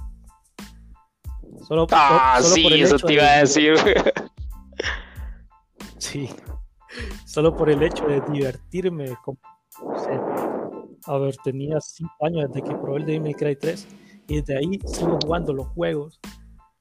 Solo, 1.68 1.88
ah, 1.92 2.40
sí, 2.42 2.64
por 2.64 2.74
el 2.74 2.82
eso 2.82 2.98
te 2.98 3.14
iba 3.14 3.24
a 3.24 3.40
decir. 3.40 3.76
sí, 5.98 6.30
solo 7.26 7.56
por 7.56 7.70
el 7.70 7.84
hecho 7.84 8.06
de 8.06 8.22
divertirme. 8.32 9.16
a 11.06 11.18
ver, 11.18 11.36
tenía 11.44 11.80
5 11.80 12.12
años 12.26 12.50
desde 12.50 12.68
que 12.68 12.76
probé 12.76 13.00
el 13.00 13.06
Devil 13.06 13.22
May 13.22 13.34
Cry 13.34 13.56
3 13.56 13.88
y 14.28 14.42
desde 14.42 14.58
ahí 14.58 14.80
sigo 14.86 15.18
jugando 15.24 15.54
los 15.54 15.68
juegos. 15.68 16.20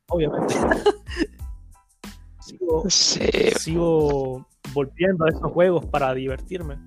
Obviamente. 0.08 0.54
sigo, 2.40 2.84
sigo 2.88 4.46
volviendo 4.72 5.24
a 5.24 5.30
esos 5.30 5.52
juegos 5.52 5.84
para 5.86 6.14
divertirme. 6.14 6.78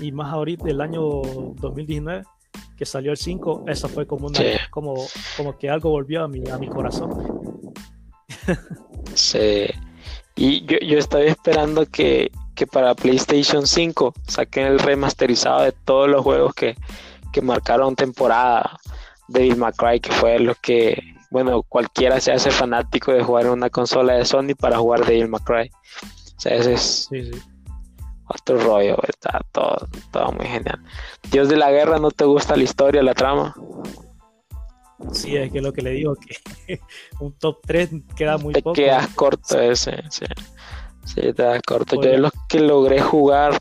Y 0.00 0.12
más 0.12 0.32
ahorita, 0.32 0.68
el 0.68 0.80
año 0.80 1.00
2019, 1.00 2.22
que 2.76 2.84
salió 2.84 3.10
el 3.10 3.16
5, 3.16 3.64
eso 3.66 3.88
fue 3.88 4.06
como 4.06 4.26
una, 4.26 4.40
como, 4.70 4.94
como 5.36 5.56
que 5.58 5.70
algo 5.70 5.90
volvió 5.90 6.24
a 6.24 6.28
mi, 6.28 6.48
a 6.48 6.58
mi 6.58 6.68
corazón. 6.68 7.74
sí. 9.14 9.66
Y 10.34 10.66
yo, 10.66 10.78
yo 10.78 10.98
estoy 10.98 11.26
esperando 11.26 11.86
que, 11.86 12.30
que 12.54 12.66
para 12.66 12.94
PlayStation 12.94 13.66
5 13.66 14.12
saquen 14.26 14.66
el 14.66 14.78
remasterizado 14.78 15.62
de 15.62 15.72
todos 15.72 16.08
los 16.08 16.22
juegos 16.22 16.54
que, 16.54 16.76
que 17.32 17.40
marcaron 17.40 17.96
temporada 17.96 18.78
de 19.28 19.42
Bill 19.42 19.56
McCray, 19.56 20.00
que 20.00 20.12
fue 20.12 20.38
lo 20.38 20.54
que, 20.56 21.02
bueno, 21.30 21.62
cualquiera 21.62 22.20
se 22.20 22.32
hace 22.32 22.50
fanático 22.50 23.12
de 23.12 23.22
jugar 23.22 23.46
en 23.46 23.52
una 23.52 23.70
consola 23.70 24.14
de 24.14 24.24
Sony 24.24 24.54
para 24.58 24.78
jugar 24.78 25.04
Devil 25.06 25.28
McCray. 25.28 25.70
O 26.36 26.40
sea, 26.40 26.54
ese 26.54 26.74
es 26.74 27.08
otro 28.28 28.58
rollo, 28.58 28.96
está 29.08 29.40
todo, 29.52 29.88
todo 30.10 30.32
muy 30.32 30.46
genial. 30.46 30.80
Dios 31.30 31.48
de 31.48 31.56
la 31.56 31.70
guerra, 31.70 31.98
¿no 31.98 32.10
te 32.10 32.24
gusta 32.24 32.56
la 32.56 32.64
historia, 32.64 33.02
la 33.02 33.14
trama? 33.14 33.54
Sí, 35.12 35.36
es 35.36 35.52
que 35.52 35.60
lo 35.60 35.72
que 35.72 35.82
le 35.82 35.90
digo, 35.90 36.14
que 36.16 36.80
un 37.20 37.32
top 37.34 37.58
3 37.66 37.90
queda 38.16 38.38
muy 38.38 38.54
te 38.54 38.62
poco. 38.62 38.74
quedas 38.74 39.08
corto 39.08 39.60
ese, 39.60 40.02
sí. 40.10 40.24
Sí, 41.04 41.20
te 41.20 41.34
quedas 41.34 41.62
corto. 41.62 42.00
Yo 42.02 42.10
es 42.10 42.18
lo 42.18 42.30
que 42.48 42.60
logré 42.60 43.00
jugar, 43.00 43.60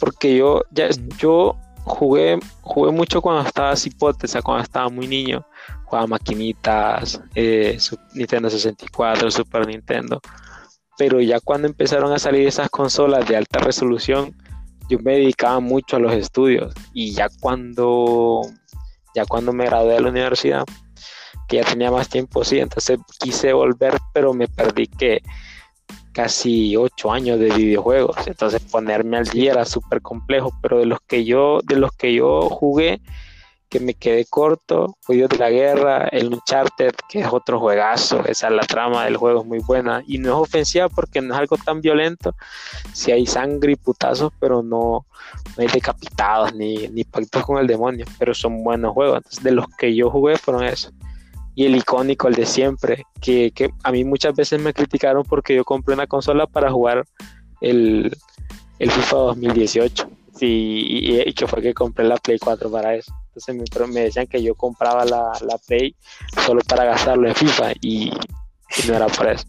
porque 0.00 0.36
yo, 0.36 0.62
ya, 0.70 0.88
yo 1.18 1.56
jugué, 1.84 2.40
jugué 2.62 2.90
mucho 2.90 3.22
cuando 3.22 3.46
estaba 3.46 3.76
cipote, 3.76 4.26
o 4.26 4.28
sea, 4.28 4.42
cuando 4.42 4.64
estaba 4.64 4.88
muy 4.88 5.06
niño. 5.06 5.46
Jugaba 5.84 6.06
maquinitas, 6.06 7.20
eh, 7.34 7.78
Nintendo 8.14 8.50
64, 8.50 9.30
Super 9.30 9.66
Nintendo 9.66 10.20
pero 10.98 11.20
ya 11.20 11.40
cuando 11.40 11.68
empezaron 11.68 12.12
a 12.12 12.18
salir 12.18 12.46
esas 12.46 12.68
consolas 12.68 13.26
de 13.28 13.36
alta 13.36 13.60
resolución, 13.60 14.34
yo 14.90 14.98
me 14.98 15.14
dedicaba 15.14 15.60
mucho 15.60 15.96
a 15.96 16.00
los 16.00 16.12
estudios. 16.12 16.74
Y 16.92 17.12
ya 17.12 17.28
cuando 17.40 18.42
ya 19.14 19.24
cuando 19.24 19.52
me 19.52 19.64
gradué 19.64 19.94
de 19.94 20.00
la 20.00 20.10
universidad, 20.10 20.64
que 21.48 21.56
ya 21.56 21.64
tenía 21.64 21.90
más 21.90 22.08
tiempo, 22.08 22.44
sí, 22.44 22.58
entonces 22.58 22.98
quise 23.18 23.52
volver, 23.52 23.96
pero 24.12 24.34
me 24.34 24.48
perdí 24.48 24.86
que 24.86 25.22
casi 26.12 26.76
ocho 26.76 27.12
años 27.12 27.38
de 27.38 27.50
videojuegos, 27.50 28.16
entonces 28.26 28.60
ponerme 28.60 29.18
al 29.18 29.24
día 29.24 29.52
era 29.52 29.64
súper 29.64 30.02
complejo, 30.02 30.52
pero 30.60 30.78
de 30.78 30.86
los 30.86 31.00
que 31.00 31.24
yo 31.24 31.60
de 31.62 31.76
los 31.76 31.92
que 31.92 32.12
yo 32.12 32.48
jugué 32.48 33.00
que 33.68 33.80
me 33.80 33.94
quedé 33.94 34.24
corto, 34.24 34.96
Dios 35.08 35.28
de 35.28 35.38
la 35.38 35.50
Guerra, 35.50 36.08
el 36.08 36.32
Uncharted, 36.32 36.94
que 37.08 37.20
es 37.20 37.28
otro 37.30 37.60
juegazo, 37.60 38.24
esa 38.26 38.48
es 38.48 38.52
la 38.52 38.62
trama 38.62 39.04
del 39.04 39.16
juego, 39.16 39.40
es 39.40 39.46
muy 39.46 39.58
buena, 39.60 40.02
y 40.06 40.18
no 40.18 40.28
es 40.28 40.48
ofensiva 40.48 40.88
porque 40.88 41.20
no 41.20 41.34
es 41.34 41.40
algo 41.40 41.56
tan 41.56 41.80
violento, 41.80 42.34
si 42.92 43.12
hay 43.12 43.26
sangre 43.26 43.72
y 43.72 43.76
putazos, 43.76 44.32
pero 44.40 44.62
no, 44.62 45.06
hay 45.56 45.66
decapitados 45.66 46.54
ni, 46.54 46.88
ni 46.88 47.04
pactos 47.04 47.44
con 47.44 47.58
el 47.58 47.66
demonio, 47.66 48.06
pero 48.18 48.34
son 48.34 48.62
buenos 48.62 48.92
juegos, 48.92 49.18
entonces 49.18 49.44
de 49.44 49.52
los 49.52 49.66
que 49.76 49.94
yo 49.94 50.10
jugué 50.10 50.36
fueron 50.36 50.64
esos. 50.64 50.92
Y 51.54 51.66
el 51.66 51.74
icónico, 51.74 52.28
el 52.28 52.34
de 52.34 52.46
siempre, 52.46 53.04
que, 53.20 53.50
que 53.50 53.70
a 53.82 53.90
mí 53.90 54.04
muchas 54.04 54.32
veces 54.34 54.60
me 54.60 54.72
criticaron 54.72 55.24
porque 55.24 55.56
yo 55.56 55.64
compré 55.64 55.94
una 55.94 56.06
consola 56.06 56.46
para 56.46 56.70
jugar 56.70 57.04
el, 57.60 58.16
el 58.78 58.90
FIFA 58.90 59.16
2018. 59.16 60.08
y, 60.40 61.20
y, 61.28 61.32
que 61.32 61.48
fue 61.48 61.60
que 61.60 61.74
compré 61.74 62.06
la 62.06 62.16
Play 62.16 62.38
4 62.38 62.70
para 62.70 62.94
eso. 62.94 63.12
Entonces 63.34 63.88
me, 63.88 64.00
decían 64.00 64.26
que 64.26 64.42
yo 64.42 64.54
compraba 64.54 65.04
la, 65.04 65.32
la 65.42 65.58
Play 65.58 65.94
solo 66.44 66.60
para 66.66 66.84
gastarlo 66.84 67.28
en 67.28 67.34
FIFA 67.34 67.72
y, 67.80 68.10
no 68.86 68.94
era 68.94 69.06
por 69.06 69.28
eso. 69.28 69.46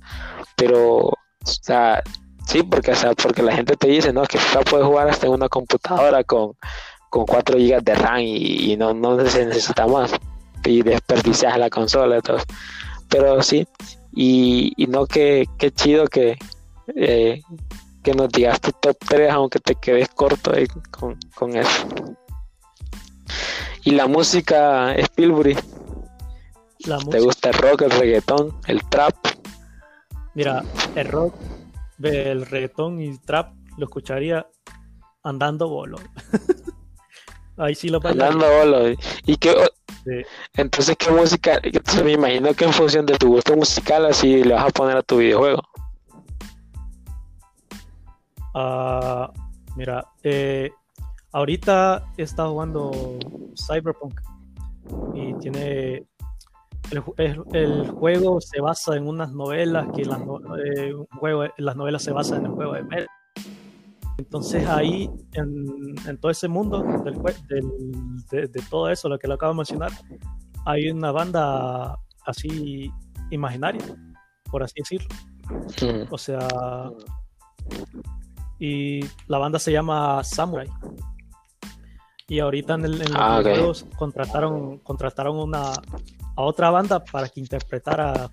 Pero, 0.56 1.08
o 1.08 1.16
sea, 1.44 2.04
sí, 2.46 2.64
porque, 2.64 2.92
o 2.92 2.96
sea, 2.96 3.14
porque 3.14 3.42
la 3.42 3.56
gente 3.56 3.76
te 3.76 3.88
dice, 3.88 4.14
no, 4.14 4.24
que 4.24 4.38
FIFA 4.38 4.62
puede 4.62 4.84
jugar 4.84 5.10
hasta 5.10 5.28
en 5.28 5.34
una 5.34 5.50
computadora 5.50 6.24
con, 6.24 6.54
con 7.10 7.26
4 7.26 7.58
GB 7.58 7.82
de 7.82 7.96
RAM 7.96 8.20
y, 8.20 8.76
no, 8.78 8.94
no 8.94 9.20
se 9.28 9.46
necesita 9.46 9.88
más. 9.88 10.12
Y 10.66 10.82
desperdicias 10.84 11.58
la 11.58 11.70
consola. 11.70 12.18
Entonces. 12.18 12.46
Pero 13.10 13.42
sí, 13.42 13.68
y, 14.14 14.74
y 14.78 14.88
no 14.88 15.08
que, 15.08 15.48
qué 15.58 15.72
chido 15.72 16.08
que, 16.08 16.38
eh, 16.96 17.42
que 18.04 18.14
nos 18.14 18.30
digas 18.30 18.62
tu 18.62 18.72
top 18.72 18.98
3, 19.08 19.32
aunque 19.32 19.60
te 19.60 19.76
quedes 19.76 20.10
corto 20.10 20.52
con, 20.92 21.18
con 21.36 21.56
eso. 21.56 21.88
Y 23.84 23.92
la 23.92 24.08
música 24.08 24.94
Spielberg. 24.96 25.62
¿Te 27.12 27.20
gusta 27.20 27.50
el 27.50 27.56
rock, 27.56 27.82
el 27.84 27.92
reggaetón, 27.92 28.58
el 28.68 28.84
trap? 28.90 29.16
Mira, 30.34 30.64
el 30.96 31.08
rock, 31.08 31.36
el 32.02 32.46
reggaetón 32.46 33.02
y 33.02 33.10
el 33.10 33.20
trap 33.20 33.54
lo 33.78 33.86
escucharía 33.86 34.48
andando 35.24 35.68
bolo. 35.68 35.98
Ahí 37.58 37.76
sí 37.76 37.90
lo 37.90 38.00
Andando 38.06 38.46
bolo. 38.50 38.96
¿Y 39.26 39.36
qué, 39.36 39.54
Entonces, 40.54 40.96
¿qué 40.98 41.12
música? 41.12 41.60
me 42.04 42.14
imagino 42.14 42.54
que 42.54 42.64
en 42.66 42.74
función 42.74 43.06
de 43.06 43.18
tu 43.18 43.28
gusto 43.28 43.56
musical, 43.56 44.06
así 44.06 44.44
le 44.44 44.54
vas 44.54 44.66
a 44.66 44.70
poner 44.70 44.96
a 44.96 45.04
tu 45.04 45.18
videojuego. 45.18 45.62
Ah, 48.56 49.32
mira, 49.76 50.06
eh, 50.24 50.72
Ahorita 51.32 52.06
he 52.18 52.24
estado 52.24 52.52
jugando 52.52 52.92
Cyberpunk 53.56 54.20
y 55.14 55.34
tiene 55.36 56.08
el, 56.92 57.88
juego 57.92 58.42
se 58.42 58.62
basa 58.62 58.96
en 58.96 59.08
unas 59.08 59.32
novelas 59.32 59.88
que 59.96 60.06
las, 60.06 60.20
eh, 60.20 60.94
juego, 61.20 61.46
las 61.58 61.76
novelas 61.76 62.04
se 62.04 62.12
basan 62.12 62.40
en 62.40 62.46
el 62.48 62.52
juego 62.52 62.74
de 62.74 62.84
Mel. 62.84 63.08
Entonces 64.18 64.68
ahí, 64.68 65.10
en, 65.34 66.18
todo 66.20 66.32
ese 66.32 66.48
mundo 66.48 66.82
del, 67.04 67.22
de, 68.32 68.62
todo 68.70 68.90
eso, 68.90 69.08
lo 69.08 69.18
que 69.18 69.28
le 69.28 69.36
acabo 69.36 69.54
de 69.54 69.58
mencionar, 69.58 69.92
hay 70.66 70.90
una 70.90 71.12
banda 71.12 71.98
así 72.26 72.92
imaginaria, 73.30 73.84
por 74.52 74.64
así 74.64 74.76
decirlo. 74.78 75.08
O 76.10 76.18
sea, 76.18 76.48
y 78.60 79.00
la 79.28 79.38
banda 79.38 79.58
se 79.58 79.72
llama 79.72 80.24
Samurai. 80.24 80.68
Y 82.30 82.40
ahorita 82.40 82.76
en, 82.76 82.86
el, 82.86 83.02
en 83.02 83.12
los 83.12 83.84
ah, 83.84 83.98
contrataron, 83.98 84.78
contrataron 84.80 85.38
una, 85.38 85.72
a 85.72 86.42
otra 86.42 86.70
banda 86.70 87.04
para 87.04 87.28
que 87.28 87.40
interpretara, 87.40 88.30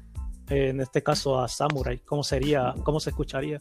eh, 0.49 0.69
en 0.69 0.81
este 0.81 1.03
caso 1.03 1.41
a 1.41 1.49
Samurai, 1.49 1.99
cómo 2.01 2.23
sería, 2.23 2.75
cómo 2.85 3.01
se 3.01 3.11
escucharía. 3.11 3.59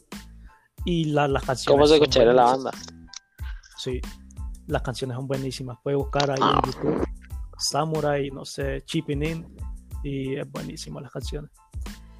Y 0.83 1.05
las 1.05 1.29
canciones. 1.43 1.65
¿Cómo 1.65 1.87
se 1.87 1.95
escucharía 1.95 2.33
la 2.33 2.43
banda? 2.43 2.71
Sí, 3.77 3.99
las 4.67 4.81
canciones 4.83 5.15
son 5.15 5.25
buenísimas. 5.25 5.77
Puedes 5.81 5.97
buscar 5.97 6.29
ahí 6.29 6.37
en 6.37 6.43
ah. 6.43 6.61
YouTube 6.63 7.05
Samurai, 7.57 8.29
no 8.31 8.45
sé, 8.45 8.83
Chipping 8.85 9.23
In, 9.23 9.57
y 10.03 10.35
es 10.35 10.49
buenísimo 10.51 10.99
las 10.99 11.11
canciones. 11.11 11.51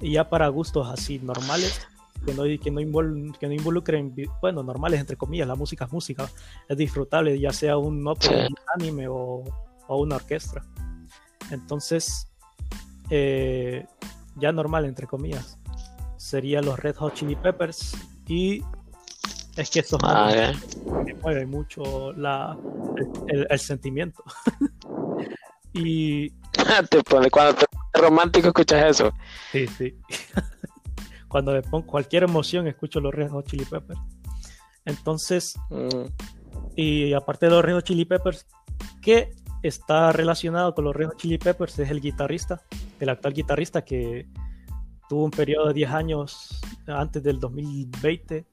Y 0.00 0.12
ya 0.12 0.28
para 0.28 0.48
gustos 0.48 0.88
así 0.88 1.18
normales, 1.18 1.86
que 2.24 2.34
no, 2.34 2.44
que 2.44 2.70
no, 2.70 3.32
que 3.38 3.46
no 3.46 3.54
involucren, 3.54 4.14
bueno, 4.40 4.62
normales 4.62 5.00
entre 5.00 5.16
comillas, 5.16 5.48
la 5.48 5.54
música 5.54 5.84
es 5.84 5.92
música, 5.92 6.28
es 6.68 6.76
disfrutable, 6.76 7.38
ya 7.38 7.52
sea 7.52 7.76
un 7.76 8.04
anime 8.74 9.08
o, 9.08 9.44
o, 9.86 9.96
una 10.00 10.16
orquesta. 10.16 10.64
Entonces, 11.50 12.32
eh, 13.10 13.86
ya 14.36 14.52
normal 14.52 14.84
entre 14.84 15.06
comillas, 15.06 15.58
sería 16.16 16.60
los 16.60 16.78
Red 16.78 16.96
Hot 16.96 17.14
Chili 17.14 17.36
Peppers 17.36 17.96
y 18.26 18.62
es 19.56 19.70
que 19.70 19.80
eso 19.80 19.96
ah, 20.02 20.52
me 21.04 21.14
mueve 21.14 21.46
mucho 21.46 22.12
la, 22.12 22.56
el, 23.28 23.58
sentimiento. 23.58 24.22
y 25.72 26.30
te 26.90 27.02
pone, 27.02 27.30
cuando 27.30 27.54
te 27.54 27.66
romántico 27.94 28.48
escuchas 28.48 28.90
eso. 28.90 29.12
Sí, 29.52 29.66
sí. 29.66 29.96
cuando 31.36 31.52
me 31.52 31.60
pongo 31.60 31.86
cualquier 31.86 32.22
emoción, 32.22 32.66
escucho 32.66 32.98
los 32.98 33.14
Red 33.14 33.28
Hot 33.28 33.46
Chili 33.46 33.66
Peppers. 33.66 34.00
Entonces, 34.86 35.54
Mm, 35.68 36.06
y 36.76 37.12
aparte 37.12 37.44
de 37.44 37.52
los 37.52 37.62
Red 37.62 37.74
Hot 37.74 37.84
Chili 37.84 38.06
Peppers, 38.06 38.46
que 39.02 39.34
está 39.62 40.12
relacionado 40.12 40.74
con 40.74 40.86
los 40.86 40.96
Red 40.96 41.08
Hot 41.08 41.18
Chili 41.18 41.36
Peppers 41.36 41.78
es 41.78 41.90
el 41.90 42.00
guitarrista, 42.00 42.62
el 42.98 43.10
actual 43.10 43.34
guitarrista 43.34 43.84
que 43.84 44.30
tuvo 45.10 45.24
un 45.24 45.30
periodo 45.30 45.68
de 45.68 45.74
10 45.74 45.90
años 45.90 46.58
antes 46.86 47.22
del 47.22 47.38
2020, 47.38 48.46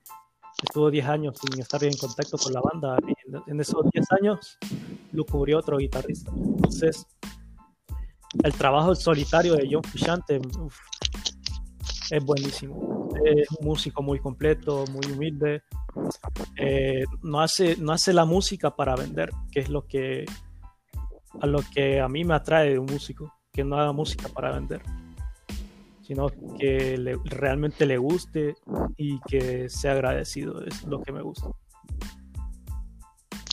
estuvo 0.62 0.92
10 0.92 1.08
años 1.08 1.38
sin 1.40 1.62
estar 1.62 1.82
en 1.86 1.96
contacto 1.96 2.38
con 2.38 2.52
la 2.52 2.60
banda. 2.60 2.98
y 3.08 3.50
en, 3.50 3.62
esos 3.62 3.90
10 3.94 4.12
años 4.22 4.58
lo 5.14 5.24
cubrió 5.24 5.60
otro 5.60 5.78
guitarrista. 5.78 6.34
Entonces, 6.36 7.08
el 8.44 8.54
trabajo 8.56 8.94
solitario 8.94 9.56
de 9.56 9.70
John 9.72 9.84
Frusciante 9.84 10.42
es 12.18 12.24
buenísimo. 12.26 13.10
Es 13.26 13.48
un 13.60 13.68
músico 13.68 14.02
muy 14.04 14.20
completo, 14.20 14.86
muy 14.92 15.06
humilde. 15.12 15.64
Eh, 16.58 17.04
no, 17.22 17.42
hace, 17.42 17.76
no 17.78 17.92
hace 17.92 18.14
la 18.14 18.26
música 18.26 18.76
para 18.76 18.96
vender, 18.96 19.32
que 19.52 19.60
es 19.62 19.70
lo 19.70 19.86
que 19.86 20.26
a 21.42 21.48
lo 21.48 21.60
que 21.74 22.00
a 22.00 22.08
mí 22.08 22.24
me 22.24 22.36
atrae 22.36 22.72
de 22.72 22.80
un 22.80 22.86
músico, 22.86 23.34
que 23.52 23.64
no 23.64 23.76
haga 23.80 23.92
música 23.92 24.30
para 24.30 24.52
vender, 24.52 24.82
sino 26.06 26.28
que 26.60 26.96
le- 26.98 27.18
realmente 27.26 27.86
le 27.88 27.98
guste 27.98 28.56
y 28.98 29.20
que 29.22 29.68
sea 29.70 29.94
agradecido, 29.94 30.64
es 30.66 30.84
lo 30.84 31.02
que 31.02 31.12
me 31.12 31.22
gusta. 31.24 31.48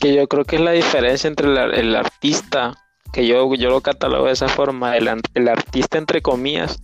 que 0.00 0.14
yo 0.14 0.26
creo 0.28 0.44
que 0.46 0.56
es 0.56 0.62
la 0.62 0.70
diferencia 0.72 1.28
entre 1.28 1.46
el, 1.48 1.58
ar- 1.58 1.74
el 1.74 1.94
artista, 1.94 2.74
que 3.12 3.26
yo, 3.26 3.54
yo 3.54 3.68
lo 3.70 3.82
catalogo 3.82 4.26
de 4.26 4.32
esa 4.32 4.48
forma, 4.48 4.96
el, 4.96 5.08
el 5.34 5.48
artista 5.48 5.98
entre 5.98 6.22
comillas 6.22 6.80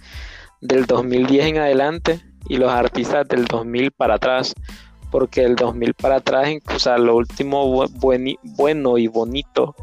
del 0.61 0.87
2010 0.87 1.47
en 1.47 1.59
adelante 1.59 2.21
y 2.49 2.57
los 2.57 2.71
artistas 2.71 3.27
del 3.29 3.45
2000 3.47 3.91
para 3.93 4.15
atrás, 4.15 4.55
porque 5.11 5.43
el 5.45 5.57
2000 5.57 5.95
para 5.95 6.17
atrás, 6.17 6.49
o 6.75 6.79
sea, 6.79 6.99
lo 6.99 7.17
último 7.17 7.87
bu- 7.89 8.39
bueno 8.43 8.99
y 8.99 9.07
bonito 9.09 9.75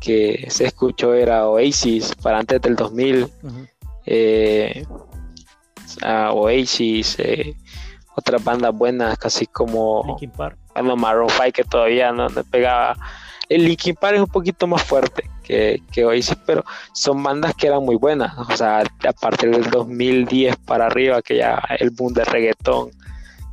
que 0.00 0.46
se 0.50 0.64
escuchó 0.66 1.14
era 1.14 1.48
Oasis 1.48 2.14
para 2.22 2.38
antes 2.38 2.60
del 2.62 2.74
2000, 2.76 3.24
Ujú. 3.24 3.66
eh, 4.06 4.84
a 6.02 6.32
Oasis, 6.32 7.16
eh, 7.18 7.54
otras 8.16 8.42
bandas 8.42 8.74
buenas, 8.74 9.18
casi 9.18 9.46
como 9.46 10.04
Linkin 10.06 10.30
Park. 10.30 10.58
bueno, 10.74 10.96
Maroon 10.96 11.28
5 11.30 11.52
que 11.52 11.64
todavía 11.64 12.12
no, 12.12 12.28
no 12.28 12.44
pegaba. 12.44 12.96
El 13.48 13.64
Linkin 13.64 13.94
Park 13.94 14.14
es 14.16 14.20
un 14.20 14.28
poquito 14.28 14.66
más 14.66 14.82
fuerte 14.84 15.24
que, 15.50 15.82
que 15.92 16.04
Oasis, 16.04 16.36
pero 16.46 16.64
son 16.94 17.22
bandas 17.22 17.54
que 17.54 17.66
eran 17.66 17.84
muy 17.84 17.96
buenas. 17.96 18.36
O 18.38 18.56
sea, 18.56 18.80
a 18.80 19.12
partir 19.12 19.50
del 19.50 19.68
2010 19.70 20.56
para 20.58 20.86
arriba, 20.86 21.22
que 21.22 21.38
ya 21.38 21.62
el 21.78 21.90
boom 21.90 22.12
de 22.12 22.24
reggaetón, 22.24 22.90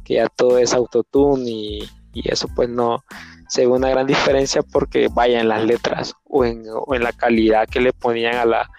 que 0.03 0.15
ya 0.15 0.27
todo 0.27 0.57
es 0.57 0.73
autotune 0.73 1.49
y, 1.49 1.89
y 2.13 2.31
eso 2.31 2.47
pues 2.55 2.69
no 2.69 3.03
se 3.49 3.61
ve 3.61 3.67
una 3.67 3.89
gran 3.89 4.05
diferencia 4.07 4.61
porque 4.61 5.09
vaya 5.11 5.39
en 5.39 5.47
las 5.47 5.63
letras 5.63 6.13
o 6.25 6.45
en, 6.45 6.63
o 6.69 6.93
en 6.95 7.03
la 7.03 7.13
calidad 7.13 7.67
que 7.67 7.79
le 7.79 7.93
ponían 7.93 8.35
a 8.35 8.45
la, 8.45 8.69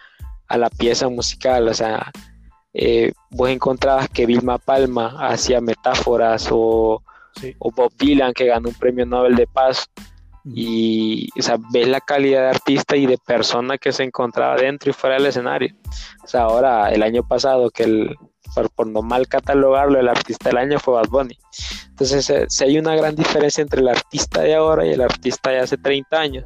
a 0.47 0.59
la 0.59 0.71
pieza 0.71 1.09
musical. 1.09 1.69
O 1.69 1.75
sea, 1.75 2.11
eh, 2.73 3.13
vos 3.31 3.49
encontrabas 3.51 4.09
que 4.09 4.27
Vilma 4.27 4.59
Palma 4.59 5.17
hacía 5.29 5.61
metáforas 5.61 6.49
o 6.51 7.03
Sí. 7.37 7.55
o 7.61 7.71
Bob 7.71 7.93
Dylan 7.97 8.33
que 8.33 8.47
ganó 8.47 8.69
un 8.71 8.75
premio 8.75 9.07
Nobel 9.07 9.37
de 9.37 9.47
Paz 9.47 9.89
y 10.55 11.29
o 11.39 11.43
sea, 11.43 11.57
ves 11.73 11.89
la 11.89 12.01
calidad 12.01 12.43
de 12.43 12.49
artista 12.51 12.97
y 12.97 13.07
de 13.07 13.19
persona 13.19 13.79
que 13.79 13.93
se 13.93 14.05
encontraba 14.05 14.57
dentro 14.57 14.91
y 14.91 14.95
fuera 14.95 15.17
del 15.17 15.27
escenario. 15.27 15.75
O 16.25 16.27
sea, 16.27 16.43
ahora 16.43 16.91
el 16.91 17.03
año 17.03 17.23
pasado 17.27 17.71
que 17.71 17.85
el 17.85 18.17
por, 18.55 18.71
por 18.71 18.87
no 18.87 19.03
mal 19.03 19.29
catalogarlo, 19.29 20.01
el 20.01 20.09
artista 20.09 20.49
del 20.49 20.59
año 20.59 20.79
fue 20.79 20.95
Bad 20.95 21.09
Bunny. 21.09 21.39
Entonces, 21.89 22.31
eh, 22.31 22.47
sí 22.49 22.65
hay 22.65 22.79
una 22.79 22.95
gran 22.95 23.15
diferencia 23.15 23.63
entre 23.63 23.81
el 23.81 23.89
artista 23.89 24.41
de 24.41 24.55
ahora 24.55 24.87
y 24.87 24.91
el 24.91 25.01
artista 25.01 25.51
de 25.51 25.61
hace 25.61 25.77
30 25.77 26.19
años, 26.19 26.45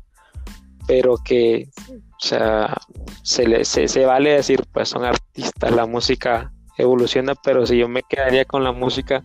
pero 0.86 1.16
que, 1.24 1.68
o 1.90 2.26
sea, 2.26 2.76
se, 3.22 3.46
le, 3.46 3.64
se 3.64 4.06
vale 4.06 4.30
decir, 4.30 4.64
pues 4.72 4.88
son 4.88 5.04
artistas, 5.04 5.70
la 5.72 5.86
música 5.86 6.52
evoluciona, 6.76 7.34
pero 7.34 7.66
si 7.66 7.78
yo 7.78 7.88
me 7.88 8.02
quedaría 8.02 8.44
con 8.44 8.64
la 8.64 8.72
música 8.72 9.22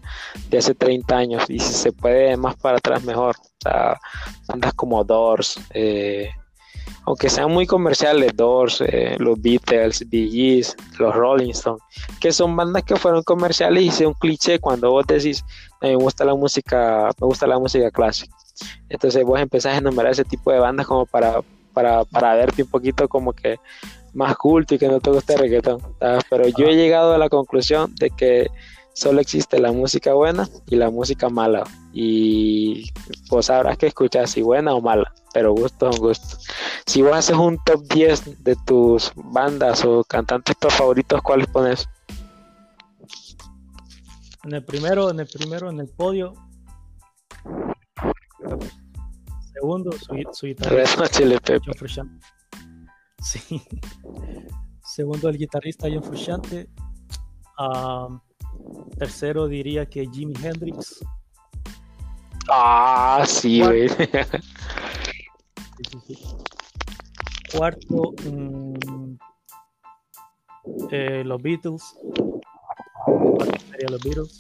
de 0.50 0.58
hace 0.58 0.76
30 0.76 1.18
años 1.18 1.44
y 1.50 1.60
si 1.60 1.74
se 1.74 1.92
puede 1.92 2.36
más 2.38 2.56
para 2.56 2.78
atrás 2.78 3.04
mejor. 3.04 3.36
Bandas 4.48 4.74
como 4.76 5.04
Doors, 5.04 5.60
eh, 5.74 6.30
aunque 7.08 7.30
sean 7.30 7.52
muy 7.52 7.66
comerciales, 7.66 8.36
Doors, 8.36 8.82
eh, 8.82 9.16
los 9.20 9.42
Beatles, 9.42 10.04
Bee 10.10 10.30
Gees, 10.30 10.76
los 11.00 11.16
Rolling 11.16 11.52
Stones, 11.52 11.82
que 12.20 12.32
son 12.32 12.56
bandas 12.56 12.84
que 12.84 12.96
fueron 12.98 13.24
comerciales 13.24 13.84
y 13.84 13.92
son 13.92 14.08
un 14.08 14.14
cliché 14.14 14.60
cuando 14.60 14.92
vos 14.92 15.08
decís, 15.08 15.44
me 15.82 15.96
gusta 15.96 16.26
la 16.26 16.36
música, 16.36 17.10
me 17.20 17.28
gusta 17.28 17.48
la 17.48 17.60
música 17.60 17.90
clásica. 17.92 18.36
Entonces 18.90 19.24
vos 19.24 19.40
empezás 19.40 19.76
a 19.76 19.78
enumerar 19.78 20.12
ese 20.12 20.26
tipo 20.26 20.52
de 20.52 20.60
bandas 20.60 20.86
como 20.86 21.06
para, 21.06 21.42
para, 21.74 22.04
para 22.06 22.36
verte 22.36 22.64
un 22.64 22.70
poquito 22.70 23.08
como 23.08 23.32
que 23.32 23.58
más 24.18 24.36
culto 24.36 24.76
y 24.76 24.80
que 24.80 24.88
no 24.88 25.00
te 25.00 25.12
guste 25.12 25.34
el 25.34 25.40
reggaetón. 25.40 25.80
¿sabes? 26.00 26.24
Pero 26.30 26.48
yo 26.48 26.66
he 26.66 26.76
llegado 26.76 27.14
a 27.14 27.18
la 27.18 27.30
conclusión 27.30 27.94
de 27.96 28.10
que 28.10 28.48
solo 28.94 29.22
existe 29.22 29.60
la 29.60 29.72
música 29.72 30.14
buena 30.14 30.50
y 30.66 30.76
la 30.76 30.90
música 30.90 31.30
mala. 31.30 31.64
Y 31.94 32.92
pues 33.30 33.46
sabrás 33.46 33.78
que 33.78 33.88
escuchas 33.88 34.32
si 34.32 34.42
buena 34.42 34.74
o 34.74 34.82
mala, 34.82 35.14
pero 35.34 35.54
gusto 35.54 35.92
son 35.92 36.02
gustos. 36.02 36.48
Si 36.88 37.04
vos 37.04 37.14
haces 37.14 37.38
un 37.38 37.60
top 37.64 37.84
10 37.94 38.44
de 38.44 38.56
tus 38.66 39.12
bandas 39.16 39.86
o 39.86 40.04
cantantes 40.04 40.56
favoritos, 40.70 41.22
¿cuáles 41.22 41.48
pones? 41.48 41.88
En 44.44 44.54
el 44.56 44.66
primero, 44.66 45.12
en 45.12 45.20
el 45.20 45.28
primero, 45.28 45.70
en 45.70 45.80
el 45.80 45.90
podio. 45.90 46.34
Segundo, 49.54 49.92
su, 49.92 50.16
su 50.32 50.48
Red 50.58 50.88
Chili 51.12 51.38
Peppers. 51.40 52.00
Sí. 53.28 53.62
Segundo, 54.84 55.28
el 55.28 55.38
guitarrista 55.38 55.88
John 55.92 56.04
Frusciante. 56.04 56.70
Am, 57.58 58.22
tercero, 58.98 59.48
diría 59.48 59.86
que 59.86 60.08
Jimi 60.08 60.34
Hendrix. 60.42 61.04
Ah, 62.50 63.24
sí, 63.28 63.62
güey. 63.62 63.90
Sí, 63.90 64.06
sí, 65.92 66.00
sí. 66.08 66.18
Cuarto, 67.52 68.14
eh, 70.92 71.24
los 71.26 71.42
Beatles. 71.42 71.84
Sería 73.70 73.90
los 73.90 74.04
Beatles. 74.04 74.40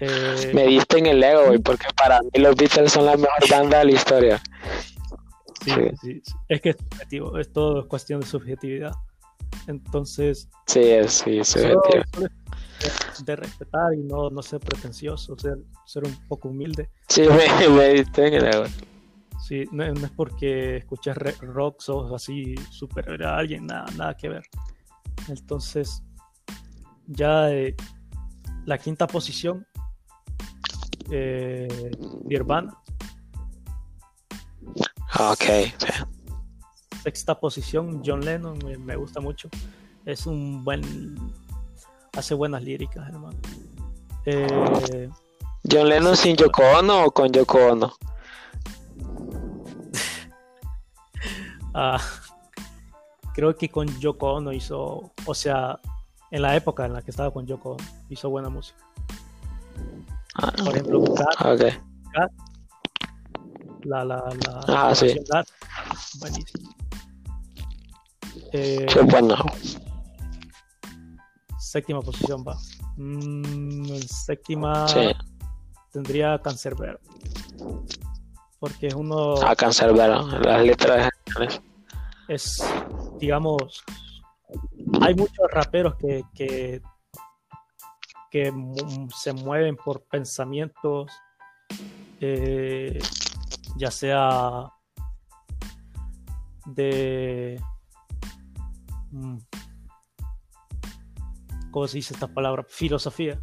Eh, 0.00 0.52
Me 0.54 0.66
diste 0.66 0.98
en 0.98 1.06
el 1.06 1.22
ego, 1.22 1.46
güey, 1.46 1.58
porque 1.58 1.86
para 1.96 2.20
mí 2.22 2.30
los 2.34 2.54
Beatles 2.54 2.92
son 2.92 3.06
la 3.06 3.16
mejor 3.16 3.50
banda 3.50 3.78
de 3.78 3.84
la 3.86 3.92
historia. 3.92 4.42
Sí, 5.74 5.80
sí, 6.00 6.20
sí. 6.24 6.32
Es 6.48 6.60
que 6.60 6.70
es 6.70 6.76
subjetivo, 6.76 7.38
es 7.38 7.52
todo 7.52 7.80
es 7.80 7.86
cuestión 7.86 8.20
de 8.20 8.26
subjetividad. 8.26 8.92
Entonces, 9.66 10.48
Sí, 10.66 10.80
es- 10.80 11.12
sí, 11.12 11.38
es 11.38 11.54
de 13.24 13.36
respetar 13.36 13.94
y 13.94 14.02
no, 14.02 14.28
no 14.30 14.42
ser 14.42 14.60
pretencioso, 14.60 15.36
ser, 15.38 15.58
ser 15.86 16.04
un 16.04 16.14
poco 16.28 16.48
humilde. 16.48 16.90
Sí, 17.08 17.22
me, 17.68 17.68
me 17.68 17.88
diste 17.88 18.26
en 18.28 18.34
el. 18.34 18.66
Sí, 19.46 19.64
no, 19.72 19.86
no 19.92 20.06
es 20.06 20.12
porque 20.12 20.78
escuches 20.78 21.16
re- 21.16 21.34
rock 21.40 21.80
sos 21.80 22.12
así 22.12 22.54
superior 22.70 23.22
a 23.24 23.38
alguien, 23.38 23.66
nada, 23.66 23.86
nada 23.96 24.16
que 24.16 24.28
ver. 24.28 24.42
Entonces, 25.28 26.02
ya 27.06 27.50
eh, 27.50 27.74
la 28.64 28.76
quinta 28.78 29.06
posición, 29.06 29.66
eh, 31.10 31.90
Nirvana. 32.24 32.76
Ah, 35.18 35.32
Ok, 35.32 35.44
sí. 35.78 35.86
Sexta 37.02 37.38
posición, 37.38 38.02
John 38.04 38.24
Lennon, 38.24 38.58
me, 38.64 38.76
me 38.76 38.96
gusta 38.96 39.20
mucho. 39.20 39.48
Es 40.04 40.26
un 40.26 40.64
buen. 40.64 40.82
Hace 42.12 42.34
buenas 42.34 42.62
líricas, 42.62 43.08
hermano. 43.08 43.36
Eh, 44.24 45.08
¿John 45.70 45.88
Lennon 45.88 46.16
sin 46.16 46.36
Yoko 46.36 46.62
Ono 46.78 47.04
o 47.04 47.10
con 47.10 47.32
Yoko 47.32 47.58
Ono? 47.58 47.92
ah, 51.74 52.00
creo 53.34 53.56
que 53.56 53.68
con 53.68 53.86
Yoko 54.00 54.34
Ono 54.34 54.52
hizo. 54.52 55.12
O 55.24 55.34
sea, 55.34 55.78
en 56.30 56.42
la 56.42 56.56
época 56.56 56.86
en 56.86 56.92
la 56.92 57.02
que 57.02 57.10
estaba 57.10 57.32
con 57.32 57.46
Yoko 57.46 57.72
Ono, 57.72 57.84
hizo 58.10 58.28
buena 58.28 58.48
música. 58.48 58.78
Ah, 60.34 60.52
Por 60.58 60.76
ejemplo, 60.76 61.02
Gat, 61.14 61.46
ok. 61.46 61.62
La, 63.86 64.04
la, 64.04 64.16
la, 64.16 64.60
Ah, 64.68 64.88
la 64.88 64.94
sí. 64.94 65.14
buenísimo. 66.20 66.74
Eh, 68.52 68.86
Sí, 68.88 68.98
bueno. 69.10 69.36
séptima 71.58 72.00
posición 72.00 72.44
va. 72.46 72.56
Mm, 72.96 73.84
en 73.92 74.08
séptima 74.08 74.86
Sí. 74.88 75.12
tendría 75.92 76.40
Cancerbero. 76.42 77.00
Porque 78.58 78.86
es 78.88 78.94
uno, 78.94 79.34
A 79.42 79.54
Cancerbero, 79.54 80.26
las 80.40 80.64
letras 80.64 81.10
es, 82.28 82.64
digamos, 83.20 83.84
hay 85.02 85.14
muchos 85.14 85.46
raperos 85.50 85.94
que, 85.96 86.22
que 86.34 86.82
que 88.30 88.52
se 89.16 89.32
mueven 89.32 89.76
por 89.76 90.02
pensamientos, 90.02 91.10
eh, 92.20 92.98
ya 93.76 93.90
sea 93.90 94.72
de... 96.66 97.60
Mm, 99.10 99.38
¿Cómo 101.70 101.86
se 101.86 101.98
dice 101.98 102.14
esta 102.14 102.28
palabra? 102.28 102.64
Filosofía. 102.68 103.38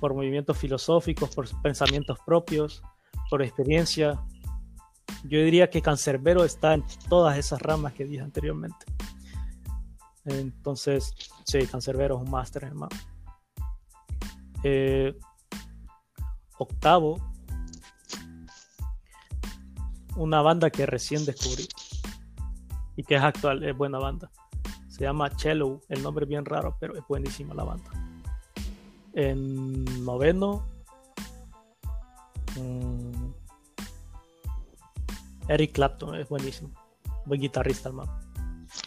Por 0.00 0.14
movimientos 0.14 0.56
filosóficos, 0.56 1.34
por 1.34 1.46
pensamientos 1.60 2.18
propios, 2.24 2.82
por 3.28 3.42
experiencia. 3.42 4.18
Yo 5.24 5.40
diría 5.40 5.68
que 5.68 5.82
Cancerbero 5.82 6.44
está 6.44 6.74
en 6.74 6.84
todas 7.08 7.36
esas 7.36 7.60
ramas 7.60 7.92
que 7.92 8.06
dije 8.06 8.22
anteriormente. 8.22 8.86
Entonces, 10.24 11.12
sí, 11.44 11.66
Cancerbero 11.66 12.16
es 12.16 12.22
un 12.22 12.30
máster, 12.30 12.64
hermano. 12.64 12.96
Eh, 14.62 15.14
octavo, 16.58 17.18
una 20.18 20.42
banda 20.42 20.70
que 20.70 20.84
recién 20.84 21.24
descubrí 21.24 21.68
y 22.96 23.04
que 23.04 23.14
es 23.14 23.22
actual, 23.22 23.62
es 23.64 23.76
buena 23.76 23.98
banda. 23.98 24.30
Se 24.88 25.04
llama 25.04 25.30
Cello, 25.30 25.80
el 25.88 26.02
nombre 26.02 26.24
es 26.24 26.28
bien 26.28 26.44
raro, 26.44 26.76
pero 26.80 26.96
es 26.96 27.06
buenísima 27.08 27.54
la 27.54 27.62
banda. 27.62 27.90
En 29.14 29.84
noveno, 30.04 30.66
mm, 32.56 33.30
Eric 35.48 35.72
Clapton 35.72 36.16
es 36.16 36.28
buenísimo. 36.28 36.70
Buen 37.24 37.40
guitarrista, 37.40 37.88
hermano. 37.88 38.18